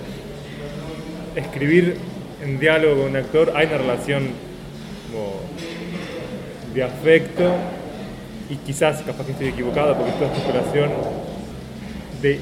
escribir 1.38 1.96
en 2.42 2.58
diálogo 2.58 3.02
con 3.02 3.10
un 3.10 3.16
actor, 3.16 3.52
hay 3.54 3.66
una 3.66 3.78
relación 3.78 4.28
como 5.10 5.34
de 6.74 6.82
afecto 6.82 7.52
y 8.48 8.56
quizás, 8.56 9.02
capaz 9.02 9.26
que 9.26 9.32
estoy 9.32 9.48
equivocado 9.48 9.94
porque 9.96 10.12
esto 10.12 10.24
es 10.24 10.38
especulación, 10.38 10.90
de 12.22 12.40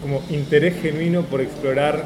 como 0.00 0.22
interés 0.30 0.80
genuino 0.80 1.22
por 1.22 1.40
explorar 1.40 2.04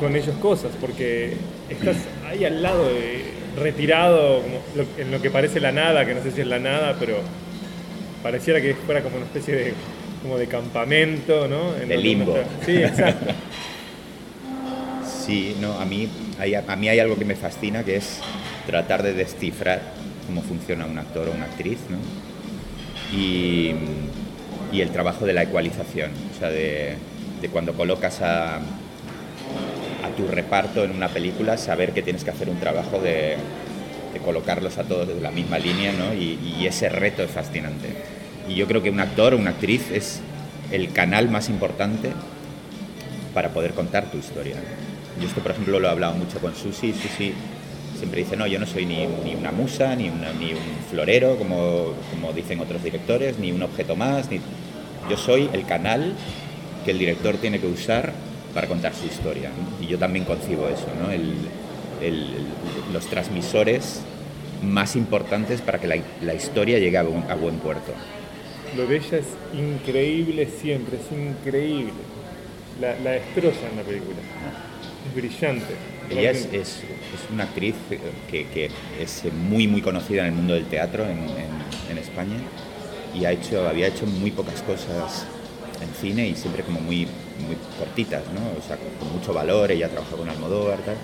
con 0.00 0.16
ellos 0.16 0.34
cosas, 0.36 0.72
porque 0.80 1.34
estás 1.68 1.96
ahí 2.26 2.46
al 2.46 2.62
lado 2.62 2.88
de 2.88 3.22
retirado 3.60 4.40
en 4.96 5.10
lo 5.10 5.20
que 5.20 5.30
parece 5.30 5.60
la 5.60 5.72
nada, 5.72 6.06
que 6.06 6.14
no 6.14 6.22
sé 6.22 6.30
si 6.32 6.40
es 6.40 6.46
la 6.46 6.58
nada, 6.58 6.96
pero 6.98 7.18
pareciera 8.22 8.62
que 8.62 8.74
fuera 8.74 9.02
como 9.02 9.16
una 9.16 9.26
especie 9.26 9.54
de, 9.54 9.74
como 10.22 10.38
de 10.38 10.46
campamento, 10.46 11.46
¿no? 11.46 11.72
de 11.72 11.96
limbo. 11.98 12.34
Sí, 12.64 12.76
exacto. 12.82 13.26
sí, 15.26 15.54
no, 15.60 15.74
a 15.74 15.84
mí, 15.84 16.08
hay, 16.38 16.54
a 16.54 16.76
mí 16.76 16.88
hay 16.88 16.98
algo 16.98 17.16
que 17.16 17.26
me 17.26 17.36
fascina, 17.36 17.84
que 17.84 17.96
es 17.96 18.20
tratar 18.66 19.02
de 19.02 19.12
descifrar 19.12 19.82
cómo 20.26 20.40
funciona 20.40 20.86
un 20.86 20.98
actor 20.98 21.28
o 21.28 21.32
una 21.32 21.44
actriz, 21.44 21.78
¿no? 21.90 21.98
Y, 23.14 23.74
y 24.72 24.80
el 24.80 24.90
trabajo 24.90 25.26
de 25.26 25.34
la 25.34 25.42
ecualización, 25.42 26.10
o 26.34 26.38
sea, 26.38 26.48
de, 26.48 26.94
de 27.42 27.48
cuando 27.48 27.74
colocas 27.74 28.22
a, 28.22 28.60
tu 30.20 30.28
reparto 30.28 30.84
en 30.84 30.90
una 30.90 31.08
película, 31.08 31.56
saber 31.56 31.92
que 31.92 32.02
tienes 32.02 32.24
que 32.24 32.30
hacer 32.30 32.48
un 32.48 32.58
trabajo 32.58 32.98
de, 32.98 33.36
colocarlos 34.24 34.76
a 34.76 34.84
todos 34.84 35.08
de 35.08 35.18
la 35.18 35.30
misma 35.30 35.58
línea, 35.58 35.92
¿no? 35.92 36.12
Y, 36.12 36.66
ese 36.66 36.88
reto 36.90 37.22
es 37.22 37.30
fascinante. 37.30 37.88
Y 38.48 38.54
yo 38.54 38.66
creo 38.66 38.82
que 38.82 38.90
un 38.90 39.00
actor 39.00 39.32
o 39.32 39.38
una 39.38 39.50
actriz 39.50 39.90
es 39.90 40.20
el 40.70 40.92
canal 40.92 41.30
más 41.30 41.48
importante 41.48 42.12
para 43.32 43.48
poder 43.50 43.72
contar 43.72 44.10
tu 44.10 44.18
historia. 44.18 44.56
Yo 45.20 45.26
esto, 45.26 45.40
por 45.40 45.52
ejemplo, 45.52 45.80
lo 45.80 45.88
he 45.88 45.90
hablado 45.90 46.14
mucho 46.14 46.38
con 46.38 46.54
Susi. 46.54 46.92
Susi 46.92 47.32
siempre 47.96 48.20
dice, 48.22 48.36
no, 48.36 48.46
yo 48.46 48.58
no 48.58 48.66
soy 48.66 48.84
ni, 48.84 49.06
una 49.34 49.52
musa, 49.52 49.96
ni, 49.96 50.08
un 50.08 50.20
florero, 50.90 51.36
como, 51.36 51.94
dicen 52.34 52.60
otros 52.60 52.82
directores, 52.82 53.38
ni 53.38 53.52
un 53.52 53.62
objeto 53.62 53.96
más. 53.96 54.28
Yo 55.08 55.16
soy 55.16 55.48
el 55.52 55.64
canal 55.64 56.12
que 56.84 56.90
el 56.90 56.98
director 56.98 57.36
tiene 57.38 57.58
que 57.58 57.66
usar 57.66 58.12
para 58.54 58.66
contar 58.66 58.94
su 58.94 59.06
historia. 59.06 59.50
Y 59.80 59.86
yo 59.86 59.98
también 59.98 60.24
concibo 60.24 60.68
eso, 60.68 60.86
¿no? 61.00 61.10
los 62.92 63.06
transmisores 63.06 64.00
más 64.62 64.96
importantes 64.96 65.60
para 65.60 65.78
que 65.78 65.86
la, 65.86 66.34
historia 66.34 66.78
llegue 66.78 66.98
a 66.98 67.02
buen, 67.02 67.58
puerto. 67.58 67.92
Lo 68.76 68.86
de 68.86 68.96
ella 68.96 69.18
es 69.18 69.26
increíble 69.58 70.46
siempre, 70.46 70.98
es 70.98 71.12
increíble. 71.12 71.92
La, 72.80 72.94
destroza 72.94 73.68
en 73.70 73.76
la 73.76 73.82
película. 73.82 74.16
Es 75.06 75.14
brillante. 75.14 75.74
Ella 76.10 76.30
es, 76.30 76.48
es, 76.52 76.82
una 77.32 77.44
actriz 77.44 77.74
que, 78.30 78.70
es 79.00 79.24
muy 79.48 79.68
muy 79.68 79.80
conocida 79.80 80.22
en 80.22 80.28
el 80.28 80.32
mundo 80.32 80.54
del 80.54 80.66
teatro 80.66 81.04
en, 81.04 81.18
en, 81.90 81.98
España 81.98 82.36
y 83.14 83.24
ha 83.24 83.32
hecho, 83.32 83.68
había 83.68 83.86
hecho 83.86 84.06
muy 84.06 84.30
pocas 84.30 84.62
cosas 84.62 85.26
en 85.80 85.88
cine 86.00 86.28
y 86.28 86.34
siempre 86.34 86.62
como 86.62 86.80
muy 86.80 87.06
muy 87.38 87.56
cortitas, 87.78 88.22
¿no? 88.34 88.40
O 88.58 88.66
sea, 88.66 88.76
con, 88.76 89.12
mucho 89.12 89.32
valor, 89.32 89.70
ella 89.70 89.88
trabajó 89.88 90.16
con 90.16 90.28
Almodóvar, 90.28 90.78
tal. 90.78 90.96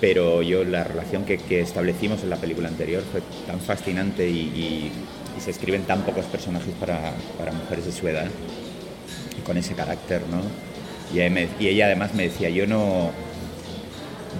Pero 0.00 0.42
yo 0.42 0.64
la 0.64 0.84
relación 0.84 1.24
que, 1.24 1.60
establecimos 1.60 2.22
en 2.22 2.30
la 2.30 2.36
película 2.36 2.68
anterior 2.68 3.02
fue 3.10 3.22
tan 3.46 3.60
fascinante 3.60 4.28
y, 4.28 4.92
se 5.38 5.50
escriben 5.50 5.82
tan 5.82 6.00
pocos 6.00 6.24
personajes 6.24 6.72
para, 6.80 7.12
mujeres 7.52 7.84
de 7.84 7.92
su 7.92 8.08
edad 8.08 8.26
y 9.38 9.42
con 9.42 9.58
ese 9.58 9.74
carácter, 9.74 10.22
¿no? 10.30 10.40
Y 11.12 11.20
ella, 11.68 11.86
además 11.86 12.14
me 12.14 12.24
decía, 12.24 12.48
yo 12.48 12.66
no, 12.66 13.10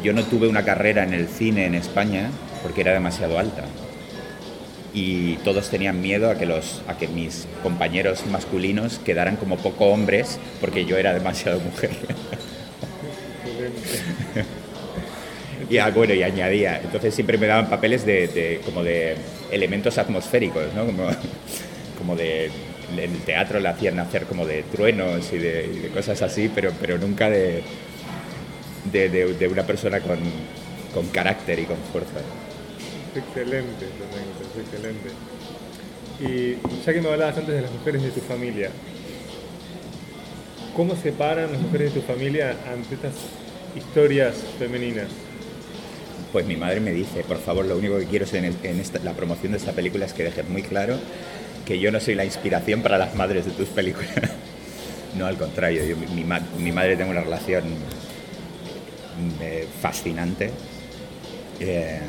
yo 0.03 0.15
no 0.15 0.25
tuve 0.25 0.49
una 0.49 0.65
carrera 0.65 1.05
en 1.05 1.13
el 1.13 1.29
cine 1.29 1.67
en 1.67 1.75
España 1.75 2.31
porque 2.63 2.81
era 2.81 2.93
demasiado 2.93 3.39
alta 3.39 3.65
y 4.97 5.37
todos 5.45 5.69
tenían 5.69 6.01
miedo 6.01 6.31
a 6.31 6.37
que, 6.37 6.47
los, 6.47 6.81
a 6.89 6.97
que 6.97 7.07
mis 7.07 7.47
compañeros 7.63 8.25
masculinos 8.29 8.99
quedaran 8.99 9.37
como 9.37 9.59
poco 9.59 9.89
hombres 9.89 10.41
porque 10.59 10.87
yo 10.87 10.97
era 10.97 11.13
demasiado 11.13 11.61
mujer. 11.61 11.91
y 15.71 15.77
ah, 15.77 15.91
bueno, 15.91 16.15
y 16.15 16.23
añadía, 16.23 16.81
entonces 16.83 17.15
siempre 17.15 17.37
me 17.37 17.47
daban 17.47 17.69
papeles 17.69 18.07
de, 18.07 18.63
como 18.65 18.83
de 18.83 19.17
elementos 19.51 19.99
atmosféricos, 19.99 20.73
¿no? 20.75 20.87
Como, 20.87 21.11
como 21.99 22.17
de 22.17 22.51
en 22.91 22.99
el 22.99 23.19
teatro 23.19 23.61
le 23.61 23.69
hacían 23.69 23.99
hacer 23.99 24.25
como 24.25 24.47
de 24.47 24.63
truenos 24.63 25.31
y 25.31 25.37
de, 25.37 25.91
cosas 25.93 26.23
así, 26.23 26.51
pero, 26.55 26.73
pero 26.81 26.97
nunca 26.97 27.29
de, 27.29 27.63
de, 28.91 29.49
una 29.49 29.65
persona 29.65 30.01
con, 30.01 30.21
con 30.95 31.07
carácter 31.09 31.59
y 31.59 31.65
con 31.65 31.77
fuerza. 31.93 32.21
Excelente, 33.17 33.87
excelente. 34.61 35.09
Y 36.21 36.59
ya 36.85 36.93
que 36.93 37.01
me 37.01 37.09
hablabas 37.09 37.39
antes 37.39 37.55
de 37.55 37.63
las 37.63 37.71
mujeres 37.71 38.03
de 38.03 38.11
tu 38.11 38.21
familia, 38.21 38.71
¿cómo 40.75 40.95
se 40.97 41.13
paran 41.13 41.53
las 41.53 41.61
mujeres 41.61 41.95
de 41.95 42.01
tu 42.01 42.07
familia 42.07 42.57
ante 42.71 42.95
estas 42.95 43.15
historias 43.75 44.35
femeninas? 44.59 45.09
Pues 46.31 46.45
mi 46.45 46.57
madre 46.57 46.81
me 46.81 46.93
dice, 46.93 47.23
por 47.23 47.39
favor, 47.39 47.65
lo 47.65 47.79
único 47.79 47.99
que 47.99 48.05
quiero 48.05 48.27
en, 48.33 48.55
la 49.03 49.15
promoción 49.15 49.53
de 49.53 49.59
esta 49.59 49.73
película 49.73 50.05
es 50.05 50.13
que 50.13 50.25
dejes 50.25 50.47
muy 50.49 50.63
claro 50.63 50.99
que 51.65 51.79
yo 51.79 51.91
no 51.91 52.01
soy 52.01 52.15
la 52.15 52.25
inspiración 52.25 52.83
para 52.83 52.99
las 52.99 53.15
madres 53.15 53.47
de 53.47 53.53
tus 53.53 53.69
películas. 53.69 54.11
no, 55.17 55.25
al 55.25 55.39
contrario, 55.39 55.85
yo, 55.85 55.97
mi, 55.97 56.73
madre 56.73 56.97
tengo 56.97 57.13
una 57.13 57.23
relación 57.23 57.65
eh, 59.41 59.67
fascinante. 59.81 60.51
Eh, 61.61 62.01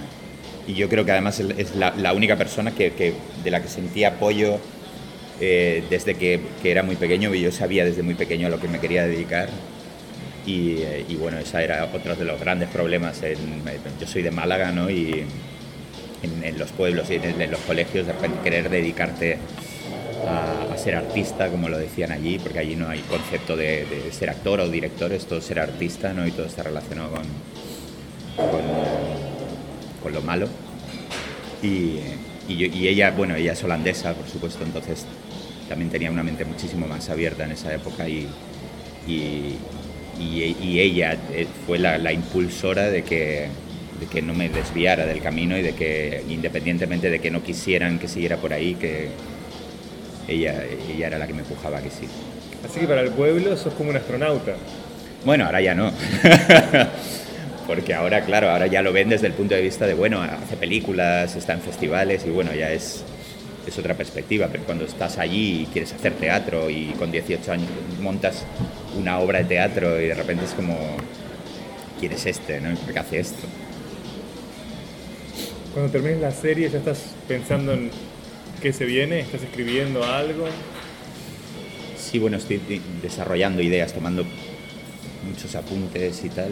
y 0.68 0.74
yo 0.74 0.90
creo 0.90 1.06
que 1.06 1.12
además 1.12 1.40
es 1.40 1.76
la, 1.76 2.14
única 2.14 2.36
persona 2.36 2.72
que, 2.72 3.14
de 3.44 3.52
la 3.52 3.62
que 3.62 3.70
sentía 3.70 4.10
apoyo 4.10 4.60
eh, 5.40 5.84
desde 5.90 6.16
que, 6.16 6.42
era 6.64 6.84
muy 6.84 6.98
pequeño, 6.98 7.34
y 7.34 7.42
yo 7.42 7.52
sabía 7.52 7.86
desde 7.86 8.04
muy 8.04 8.16
pequeño 8.16 8.48
a 8.48 8.50
lo 8.50 8.60
que 8.60 8.68
me 8.68 8.80
quería 8.80 9.06
dedicar 9.06 9.50
y, 10.46 11.16
bueno, 11.20 11.38
esa 11.40 11.62
era 11.62 11.90
otro 11.94 12.16
de 12.16 12.24
los 12.24 12.40
grandes 12.40 12.70
problemas. 12.70 13.22
yo 14.00 14.08
soy 14.08 14.22
de 14.22 14.32
Málaga, 14.32 14.72
¿no? 14.72 14.90
Y 14.90 15.26
en, 16.24 16.58
los 16.58 16.72
pueblos 16.72 17.10
y 17.10 17.16
en, 17.16 17.52
los 17.52 17.60
colegios, 17.62 18.08
de 18.08 18.14
repente 18.14 18.38
querer 18.44 18.70
dedicarte 18.70 19.38
a, 20.26 20.78
ser 20.78 20.96
artista, 20.96 21.50
como 21.50 21.68
lo 21.70 21.78
decían 21.78 22.12
allí, 22.12 22.40
porque 22.40 22.60
allí 22.60 22.76
no 22.78 22.88
hay 22.88 23.00
concepto 23.02 23.58
de, 23.58 23.86
ser 24.12 24.30
actor 24.30 24.62
o 24.62 24.70
director, 24.70 25.12
es 25.12 25.26
todo 25.26 25.42
ser 25.42 25.60
artista, 25.60 26.14
¿no? 26.14 26.26
Y 26.26 26.32
todo 26.32 26.46
está 26.46 26.64
relacionado 26.64 27.12
con, 27.12 27.26
lo 30.12 30.22
malo. 30.22 30.48
Y, 31.62 32.00
y, 32.48 32.88
ella, 32.88 33.12
bueno, 33.12 33.36
ella 33.36 33.54
es 33.54 33.64
holandesa, 33.64 34.14
por 34.14 34.28
supuesto, 34.28 34.64
entonces 34.64 35.06
también 35.68 35.90
tenía 35.90 36.12
una 36.12 36.24
mente 36.24 36.46
muchísimo 36.46 36.88
más 36.88 37.10
abierta 37.10 37.44
en 37.44 37.52
esa 37.52 37.74
época 37.74 38.08
y, 38.08 38.28
y, 39.08 40.80
ella 40.80 41.18
eh, 41.34 41.48
fue 41.66 41.78
la, 41.80 42.12
impulsora 42.12 42.90
de 42.90 43.04
que, 43.04 43.48
que 44.12 44.22
no 44.22 44.34
me 44.34 44.50
desviara 44.50 45.06
del 45.06 45.22
camino 45.22 45.58
y 45.58 45.62
de 45.62 45.74
que 45.74 46.24
independientemente 46.30 47.10
de 47.10 47.20
que 47.20 47.32
no 47.32 47.44
quisieran 47.44 48.00
que 48.00 48.08
siguiera 48.08 48.38
por 48.38 48.54
ahí, 48.54 48.76
que 48.76 49.10
ella, 50.28 50.64
ella 50.94 51.08
era 51.08 51.18
la 51.18 51.28
que 51.28 51.34
me 51.34 51.42
empujaba 51.42 51.82
que 51.82 51.90
sí. 51.90 52.08
Así 52.66 52.80
que 52.80 52.88
para 52.88 53.02
el 53.02 53.12
pueblo 53.12 53.56
sos 53.58 53.74
como 53.74 53.90
un 53.90 53.98
astronauta. 53.98 54.56
Bueno, 55.26 55.46
ahora 55.46 55.62
ya 55.62 55.76
no. 55.76 55.92
Porque 57.68 57.94
ahora, 57.94 58.24
claro, 58.24 58.50
ahora 58.50 58.68
ya 58.68 58.82
lo 58.82 58.94
ven 58.94 59.10
desde 59.10 59.28
el 59.28 59.34
punto 59.34 59.54
de 59.54 59.62
vista 59.62 59.86
de, 59.86 59.94
bueno, 59.94 60.22
hace 60.22 60.56
películas, 60.56 61.36
está 61.36 61.52
en 61.54 61.62
festivales 61.62 62.26
y 62.26 62.30
bueno, 62.30 62.54
ya 62.56 62.72
es, 62.72 63.04
es 63.68 63.78
otra 63.78 63.94
perspectiva. 63.94 64.48
Pero 64.50 64.64
cuando 64.64 64.86
estás 64.86 65.18
allí 65.18 65.64
y 65.64 65.66
quieres 65.66 65.92
hacer 65.92 66.14
teatro 66.14 66.70
y 66.70 66.94
con 66.98 67.12
18 67.12 67.52
años 67.52 67.68
montas 68.02 68.46
una 68.98 69.20
obra 69.20 69.40
de 69.40 69.46
teatro 69.46 70.02
y 70.02 70.08
de 70.08 70.14
repente 70.14 70.46
es 70.46 70.54
como, 70.54 70.78
¿quién 72.00 72.14
es 72.14 72.26
este? 72.26 72.62
¿no? 72.62 72.74
¿Por 72.76 72.94
qué 72.94 73.00
hace 73.00 73.20
esto? 73.20 73.46
Cuando 75.74 75.92
termines 75.92 76.22
la 76.22 76.32
serie, 76.32 76.70
¿ya 76.70 76.78
estás 76.78 77.14
pensando 77.28 77.74
en 77.74 77.92
qué 78.62 78.72
se 78.72 78.86
viene? 78.86 79.20
¿Estás 79.20 79.44
escribiendo 79.44 80.04
algo? 80.06 80.48
Sí, 82.00 82.18
bueno, 82.18 82.38
estoy 82.38 82.62
desarrollando 83.02 83.62
ideas, 83.62 83.94
tomando 83.94 84.26
muchos 85.28 85.56
apuntes 85.56 86.24
y 86.24 86.30
tal. 86.30 86.52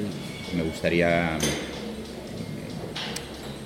Me 0.55 0.63
gustaría... 0.63 1.37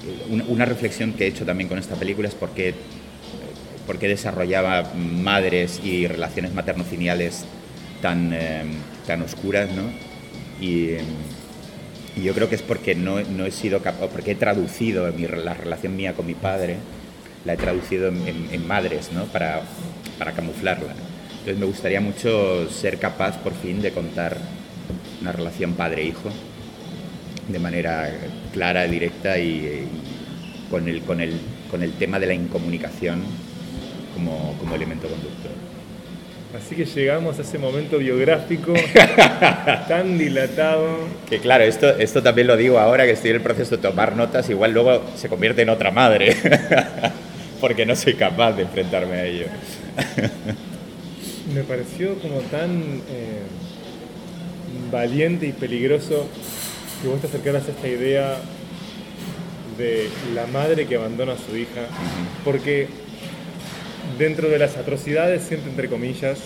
Eh, 0.05 0.43
una, 0.47 0.65
reflexión 0.65 1.13
que 1.13 1.25
he 1.25 1.27
hecho 1.27 1.45
también 1.45 1.67
con 1.67 1.77
esta 1.77 1.95
película 1.95 2.27
es 2.27 2.35
por 2.35 2.51
qué, 2.51 2.73
desarrollaba 3.99 4.91
madres 4.95 5.81
y 5.83 6.07
relaciones 6.07 6.53
materno-filiales 6.53 7.45
tan, 8.01 8.31
eh, 8.33 8.63
tan 9.05 9.21
oscuras, 9.21 9.69
¿no? 9.71 9.83
Y, 10.61 10.97
yo 12.23 12.33
creo 12.33 12.49
que 12.49 12.55
es 12.55 12.61
porque 12.61 12.95
no, 12.95 13.21
no 13.21 13.45
he 13.45 13.51
sido 13.51 13.81
capaz, 13.81 14.07
porque 14.07 14.31
he 14.31 14.35
traducido 14.35 15.09
la 15.09 15.53
relación 15.53 15.95
mía 15.95 16.15
con 16.15 16.25
mi 16.25 16.33
padre, 16.33 16.75
la 17.45 17.53
he 17.53 17.57
traducido 17.57 18.09
en, 18.09 18.67
madres, 18.67 19.11
¿no? 19.13 19.23
Para, 19.25 19.61
para 20.17 20.33
camuflarla. 20.33 20.93
Entonces 21.31 21.57
me 21.57 21.65
gustaría 21.65 22.01
mucho 22.01 22.69
ser 22.69 22.99
capaz 22.99 23.37
por 23.37 23.53
fin 23.53 23.81
de 23.81 23.91
contar 23.91 24.37
una 25.21 25.31
relación 25.31 25.73
padre-hijo 25.73 26.29
de 27.47 27.59
manera 27.59 28.11
clara, 28.53 28.83
directa 28.83 29.37
y, 29.39 29.87
con, 30.69 30.87
el, 30.87 31.01
con, 31.01 31.19
el, 31.19 31.39
con 31.69 31.83
el 31.83 31.93
tema 31.93 32.19
de 32.19 32.27
la 32.27 32.33
incomunicación 32.33 33.23
como, 34.13 34.55
como 34.59 34.75
elemento 34.75 35.07
conductor. 35.07 35.51
Así 36.57 36.75
que 36.75 36.85
llegamos 36.85 37.37
a 37.37 37.43
ese 37.43 37.59
momento 37.59 37.99
biográfico 37.99 38.73
tan 39.87 40.17
dilatado. 40.17 40.97
Que 41.29 41.39
claro, 41.39 41.63
esto, 41.63 41.89
esto 41.89 42.23
también 42.23 42.47
lo 42.47 42.57
digo 42.57 42.79
ahora 42.79 43.05
que 43.05 43.11
estoy 43.11 43.31
en 43.31 43.35
el 43.37 43.43
proceso 43.43 43.75
de 43.77 43.83
tomar 43.83 44.15
notas, 44.15 44.49
igual 44.49 44.73
luego 44.73 45.03
se 45.15 45.29
convierte 45.29 45.61
en 45.61 45.69
otra 45.69 45.91
madre, 45.91 46.35
porque 47.61 47.85
no 47.85 47.95
soy 47.95 48.15
capaz 48.15 48.53
de 48.53 48.63
enfrentarme 48.63 49.15
a 49.15 49.25
ello. 49.25 49.45
Me 51.53 51.61
pareció 51.63 52.15
como 52.15 52.39
tan 52.41 53.01
eh, 53.09 53.43
valiente 54.91 55.47
y 55.47 55.51
peligroso 55.51 56.27
que 57.01 57.07
vos 57.07 57.21
te 57.21 57.27
acercaras 57.27 57.67
a 57.67 57.71
esta 57.71 57.87
idea 57.87 58.37
de 59.77 60.09
la 60.35 60.45
madre 60.47 60.85
que 60.85 60.95
abandona 60.95 61.33
a 61.33 61.37
su 61.37 61.55
hija, 61.55 61.87
porque 62.43 62.87
dentro 64.17 64.49
de 64.49 64.59
las 64.59 64.75
atrocidades, 64.75 65.43
siempre 65.43 65.69
entre 65.69 65.87
comillas, 65.87 66.39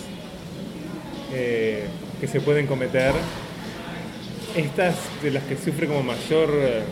eh, 1.34 1.86
que 2.22 2.28
se 2.28 2.40
pueden 2.40 2.68
cometer, 2.68 3.14
estas 4.56 4.96
de 5.24 5.32
las 5.32 5.44
que 5.44 5.58
sufre 5.58 5.88
como 5.88 6.04
mayor 6.04 6.50
eh, 6.54 6.84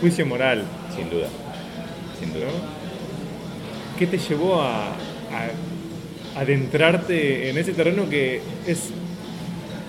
juicio 0.00 0.24
moral. 0.24 0.64
Sin 0.96 1.10
duda, 1.10 1.28
sin 2.18 2.32
duda. 2.32 2.46
¿Qué 3.98 4.06
te 4.06 4.18
llevó 4.18 4.62
a, 4.62 4.96
adentrarte 6.34 7.50
en 7.50 7.58
ese 7.58 7.72
terreno 7.72 8.08
que 8.08 8.40
es 8.66 8.88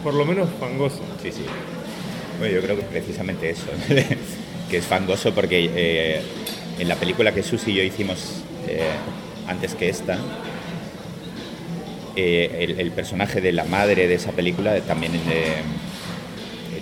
por 0.04 0.14
lo 0.14 0.26
menos 0.26 0.50
fangoso? 0.60 1.02
Sí, 1.22 1.32
sí. 1.32 1.46
Bueno, 2.40 2.54
yo 2.56 2.62
creo 2.62 2.76
que 2.76 2.84
precisamente 2.84 3.50
eso, 3.50 3.68
que 4.70 4.78
es 4.78 4.86
fangoso 4.86 5.34
porque 5.34 5.70
eh, 5.74 6.22
en 6.80 6.88
la 6.88 6.96
película 6.96 7.34
que 7.34 7.44
Susi 7.44 7.72
y 7.72 7.76
yo 7.76 7.84
hicimos 7.84 8.44
antes 9.48 9.76
que 9.76 9.90
esta, 9.90 10.18
eh, 12.16 12.76
el, 12.78 12.92
personaje 12.92 13.42
de 13.42 13.52
la 13.52 13.64
madre 13.64 14.08
de 14.08 14.14
esa 14.14 14.32
película 14.34 14.80
también 14.82 15.14
eh, 15.16 15.64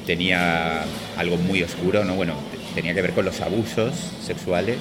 tenía 0.06 0.84
algo 1.18 1.38
muy 1.38 1.64
oscuro, 1.64 2.04
¿no? 2.04 2.16
Bueno, 2.16 2.34
tenía 2.76 2.94
que 2.94 3.02
ver 3.02 3.12
con 3.12 3.24
los 3.24 3.40
abusos 3.40 3.94
sexuales 4.22 4.78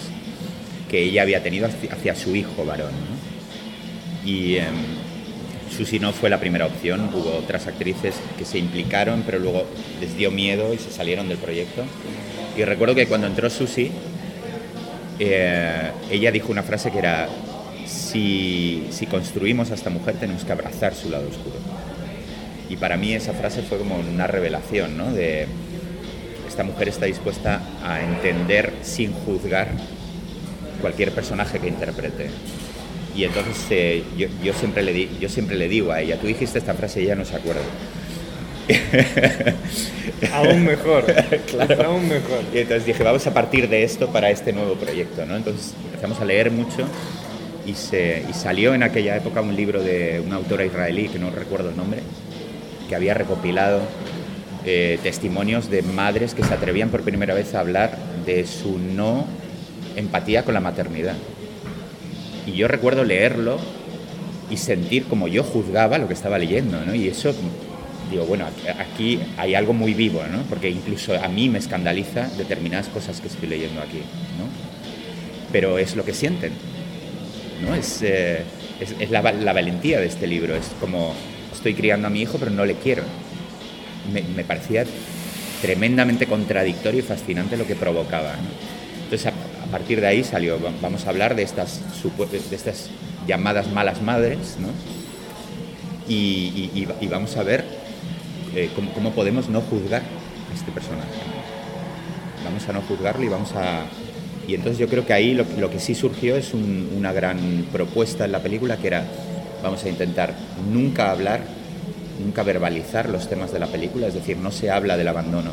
que 0.91 1.05
ella 1.05 1.23
había 1.23 1.41
tenido 1.45 1.69
hacia, 1.69 2.17
su 2.17 2.35
hijo 2.35 2.65
varón. 2.65 2.91
Y 4.27 4.57
eh, 4.57 4.65
Susi 5.75 5.99
no 5.99 6.13
fue 6.13 6.31
la 6.31 6.41
primera 6.41 6.67
opción, 6.67 7.11
hubo 7.15 7.37
otras 7.37 7.67
actrices 7.67 8.17
que 8.37 8.45
se 8.45 8.59
implicaron, 8.59 9.23
pero 9.25 9.39
luego 9.39 9.67
les 10.01 10.17
dio 10.17 10.31
miedo 10.31 10.75
y 10.75 10.79
se 10.79 10.91
salieron 10.91 11.29
del 11.29 11.39
proyecto. 11.39 11.85
Y 12.57 12.65
recuerdo 12.65 12.95
que 12.95 13.07
cuando 13.07 13.27
entró 13.27 13.49
Susi, 13.49 13.91
ella 15.19 16.33
dijo 16.33 16.51
una 16.51 16.63
frase 16.63 16.91
que 16.91 16.99
era, 16.99 17.29
si, 17.87 18.89
construimos 19.11 19.71
a 19.71 19.75
esta 19.75 19.91
mujer 19.91 20.17
tenemos 20.17 20.45
que 20.45 20.53
abrazar 20.53 20.95
su 20.95 21.11
lado 21.11 21.29
oscuro. 21.29 21.57
Y 22.69 22.77
para 22.77 22.97
mí 22.97 23.15
esa 23.15 23.33
frase 23.33 23.63
fue 23.63 23.79
como 23.79 23.97
una 23.97 24.27
revelación, 24.27 24.97
¿no? 24.97 25.13
De 25.13 25.47
esta 26.49 26.63
mujer 26.63 26.89
está 26.89 27.07
dispuesta 27.07 27.61
a 27.85 28.03
entender 28.03 28.73
sin 28.83 29.13
juzgar 29.13 29.69
cualquier 30.81 31.13
personaje 31.13 31.59
que 31.59 31.69
interprete. 31.69 32.31
Y 33.15 33.25
entonces 33.25 33.57
eh, 33.71 34.03
yo, 34.17 34.53
siempre 34.53 34.83
le 34.83 35.09
yo 35.21 35.29
siempre 35.29 35.57
le 35.57 35.69
digo 35.69 35.93
a 35.93 36.01
ella, 36.01 36.17
tú 36.17 36.27
dijiste 36.27 36.59
esta 36.59 36.75
frase 36.75 37.01
y 37.01 37.05
ella 37.05 37.17
no 37.17 37.25
se 37.25 37.37
acuerda. 37.37 37.63
aún 40.33 40.65
mejor, 40.65 41.05
claro. 41.47 41.87
aún 41.87 42.09
mejor. 42.09 42.43
Y 42.55 42.59
entonces 42.59 42.87
dije, 42.87 43.03
vamos 43.03 43.27
a 43.27 43.35
partir 43.35 43.69
de 43.69 43.83
esto 43.83 44.09
para 44.09 44.31
este 44.31 44.53
nuevo 44.53 44.75
proyecto, 44.75 45.27
¿no? 45.27 45.37
Entonces 45.37 45.75
empezamos 45.87 46.21
a 46.21 46.25
leer 46.25 46.51
mucho 46.51 46.87
y, 47.67 47.75
se, 47.75 48.25
salió 48.33 48.75
en 48.75 48.83
aquella 48.83 49.17
época 49.17 49.41
un 49.41 49.55
libro 49.57 49.83
de 49.83 50.23
una 50.25 50.37
autora 50.37 50.65
israelí, 50.65 51.09
que 51.09 51.19
no 51.19 51.31
recuerdo 51.31 51.71
el 51.71 51.77
nombre, 51.77 52.01
que 52.89 52.95
había 52.95 53.15
recopilado 53.15 53.81
eh, 54.65 54.99
testimonios 55.03 55.71
de 55.71 55.83
madres 55.83 56.35
que 56.35 56.45
se 56.45 56.53
atrevían 56.55 56.91
por 56.91 57.03
primera 57.03 57.35
vez 57.35 57.55
a 57.55 57.61
hablar 57.61 57.97
de 58.27 58.47
su 58.47 58.79
no 58.79 59.27
empatía 59.97 60.45
con 60.45 60.55
la 60.55 60.61
maternidad. 60.61 61.17
Y 62.47 62.53
yo 62.53 62.69
recuerdo 62.69 63.05
leerlo 63.05 63.59
y 64.51 64.57
sentir 64.57 65.05
como 65.05 65.29
yo 65.29 65.43
juzgaba 65.43 65.99
lo 65.99 66.09
que 66.09 66.15
estaba 66.15 66.39
leyendo, 66.39 66.85
¿no? 66.85 66.95
Y 66.95 67.09
eso 67.09 67.35
digo, 68.11 68.25
bueno, 68.25 68.47
aquí, 68.79 69.21
hay 69.37 69.55
algo 69.55 69.73
muy 69.73 69.95
vivo, 69.95 70.23
¿no? 70.31 70.43
Porque 70.49 70.69
incluso 70.69 71.15
a 71.15 71.29
mí 71.29 71.49
me 71.49 71.59
escandaliza 71.59 72.29
determinadas 72.37 72.89
cosas 72.89 73.21
que 73.21 73.29
estoy 73.29 73.49
leyendo 73.49 73.81
aquí, 73.81 73.99
¿no? 74.39 74.47
Pero 75.53 75.79
es 75.79 75.97
lo 75.97 76.05
que 76.05 76.13
sienten, 76.13 76.53
¿no? 77.63 77.75
Es, 77.75 78.03
eh, 78.03 78.43
es, 78.81 79.11
la, 79.11 79.21
valentía 79.21 80.01
de 80.01 80.07
este 80.07 80.27
libro, 80.27 80.57
es 80.57 80.71
como 80.81 81.15
estoy 81.53 81.75
criando 81.75 82.07
a 82.07 82.11
mi 82.11 82.23
hijo 82.23 82.39
pero 82.39 82.51
no 82.51 82.65
le 82.65 82.75
quiero. 82.75 83.03
Me, 84.13 84.45
parecía 84.45 84.85
tremendamente 85.63 86.27
contradictorio 86.27 87.01
y 87.01 87.03
fascinante 87.03 87.57
lo 87.57 87.67
que 87.67 87.77
provocaba. 87.77 88.35
Entonces 89.05 89.27
a, 89.27 89.33
partir 89.71 90.01
de 90.01 90.07
ahí 90.07 90.25
salió, 90.25 90.59
vamos 90.81 91.07
a 91.07 91.11
hablar 91.11 91.35
de 91.35 91.43
estas, 91.43 91.81
de 92.31 92.57
estas 92.57 92.91
llamadas 93.27 93.71
malas 93.73 94.03
madres, 94.03 94.57
¿no? 94.59 94.69
y, 96.11 97.07
vamos 97.09 97.37
a 97.37 97.43
ver 97.43 97.65
eh, 98.55 98.71
cómo, 98.95 99.13
podemos 99.13 99.49
no 99.49 99.61
juzgar 99.61 100.03
a 100.03 100.55
este 100.55 100.73
personaje. 100.73 101.09
Vamos 102.45 102.69
a 102.69 102.73
no 102.73 102.83
juzgarlo 102.83 103.25
y 103.25 103.29
vamos 103.29 103.53
a... 103.55 103.85
Y 104.49 104.55
entonces 104.55 104.79
yo 104.79 104.89
creo 104.89 105.07
que 105.07 105.13
ahí 105.13 105.35
lo, 105.35 105.71
que 105.71 105.79
sí 105.79 105.95
surgió 105.95 106.37
es 106.37 106.53
una 106.55 107.13
gran 107.13 107.67
propuesta 107.73 108.25
en 108.25 108.33
la 108.33 108.41
película 108.41 108.79
que 108.79 108.89
era, 108.89 109.05
vamos 109.63 109.85
a 109.85 109.89
intentar 109.89 110.35
nunca 110.73 111.13
hablar, 111.13 111.41
nunca 112.19 112.43
verbalizar 112.43 113.09
los 113.09 113.29
temas 113.29 113.53
de 113.53 113.61
la 113.61 113.67
película, 113.67 114.09
es 114.09 114.15
decir, 114.15 114.39
no 114.39 114.51
se 114.51 114.71
habla 114.71 114.97
del 114.97 115.07
abandono, 115.07 115.53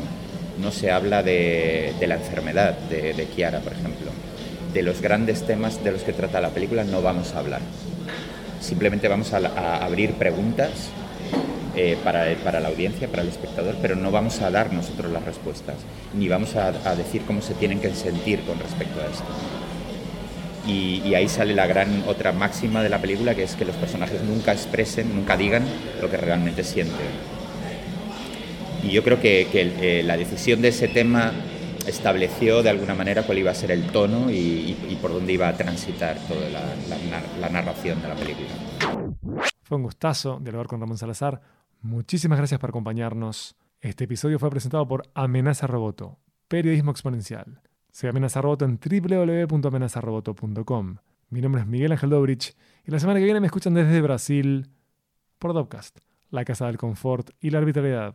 no 0.60 0.70
se 0.70 0.90
habla 0.90 1.22
de, 1.22 1.94
la 2.00 2.16
enfermedad 2.16 2.78
de, 2.90 3.14
de 3.14 3.26
Kiara, 3.26 3.60
por 3.60 3.72
ejemplo. 3.72 4.10
De 4.72 4.82
los 4.82 5.00
grandes 5.00 5.46
temas 5.46 5.82
de 5.82 5.92
los 5.92 6.02
que 6.02 6.12
trata 6.12 6.40
la 6.40 6.50
película 6.50 6.84
no 6.84 7.00
vamos 7.02 7.34
a 7.34 7.38
hablar. 7.38 7.60
Simplemente 8.60 9.08
vamos 9.08 9.32
a 9.32 9.84
abrir 9.84 10.12
preguntas 10.14 10.90
eh, 11.80 11.96
para, 12.02 12.34
para, 12.42 12.58
la 12.58 12.70
audiencia, 12.70 13.06
para 13.06 13.22
el 13.22 13.28
espectador, 13.28 13.76
pero 13.80 13.94
no 13.94 14.10
vamos 14.10 14.40
a 14.40 14.50
dar 14.50 14.72
nosotros 14.72 15.12
las 15.12 15.24
respuestas, 15.24 15.76
ni 16.12 16.28
vamos 16.28 16.56
a, 16.56 16.72
decir 16.96 17.22
cómo 17.24 17.40
se 17.40 17.54
tienen 17.54 17.78
que 17.78 17.94
sentir 17.94 18.40
con 18.40 18.58
respecto 18.58 19.00
a 19.00 19.04
esto. 19.04 19.24
Y, 20.66 21.14
ahí 21.14 21.28
sale 21.28 21.54
la 21.54 21.68
gran 21.68 22.02
otra 22.08 22.32
máxima 22.32 22.82
de 22.82 22.88
la 22.88 22.98
película, 23.00 23.36
que 23.36 23.44
es 23.44 23.54
que 23.54 23.64
los 23.64 23.76
personajes 23.76 24.22
nunca 24.22 24.52
expresen, 24.52 25.14
nunca 25.14 25.36
digan 25.36 25.62
lo 26.02 26.10
que 26.10 26.16
realmente 26.16 26.64
sienten. 26.64 27.37
Y 28.82 28.90
yo 28.90 29.02
creo 29.02 29.20
que, 29.20 29.46
eh, 29.52 30.02
la 30.02 30.16
decisión 30.16 30.62
de 30.62 30.68
ese 30.68 30.88
tema 30.88 31.32
estableció 31.86 32.62
de 32.62 32.70
alguna 32.70 32.94
manera 32.94 33.24
cuál 33.24 33.38
iba 33.38 33.50
a 33.50 33.54
ser 33.54 33.70
el 33.70 33.90
tono 33.90 34.30
y, 34.30 34.98
por 35.00 35.12
dónde 35.12 35.32
iba 35.32 35.48
a 35.48 35.56
transitar 35.56 36.18
toda 36.26 36.48
la, 36.50 37.50
narración 37.50 38.02
de 38.02 38.08
la 38.08 38.14
película. 38.14 38.48
Fue 39.62 39.76
un 39.76 39.82
gustazo 39.82 40.38
dialogar 40.40 40.66
con 40.66 40.80
Ramón 40.80 40.98
Salazar. 40.98 41.40
Muchísimas 41.80 42.38
gracias 42.38 42.60
por 42.60 42.70
acompañarnos. 42.70 43.56
Este 43.80 44.04
episodio 44.04 44.38
fue 44.38 44.50
presentado 44.50 44.86
por 44.88 45.08
Amenaza 45.14 45.66
Roboto, 45.66 46.18
periodismo 46.48 46.90
exponencial. 46.90 47.60
Soy 47.92 48.10
Amenaza 48.10 48.40
Roboto 48.40 48.64
en 48.64 48.78
www.amenazaroboto.com. 48.78 50.96
Mi 51.30 51.40
nombre 51.40 51.62
es 51.62 51.66
Miguel 51.66 51.92
Ángel 51.92 52.10
Dobrich 52.10 52.54
y 52.86 52.90
la 52.90 52.98
semana 52.98 53.18
que 53.18 53.24
viene 53.24 53.40
me 53.40 53.46
escuchan 53.46 53.74
desde 53.74 54.00
Brasil 54.00 54.70
por 55.38 55.52
Dopcast, 55.52 55.98
la 56.30 56.44
casa 56.44 56.66
del 56.66 56.78
confort 56.78 57.30
y 57.40 57.50
la 57.50 57.58
arbitrariedad. 57.58 58.14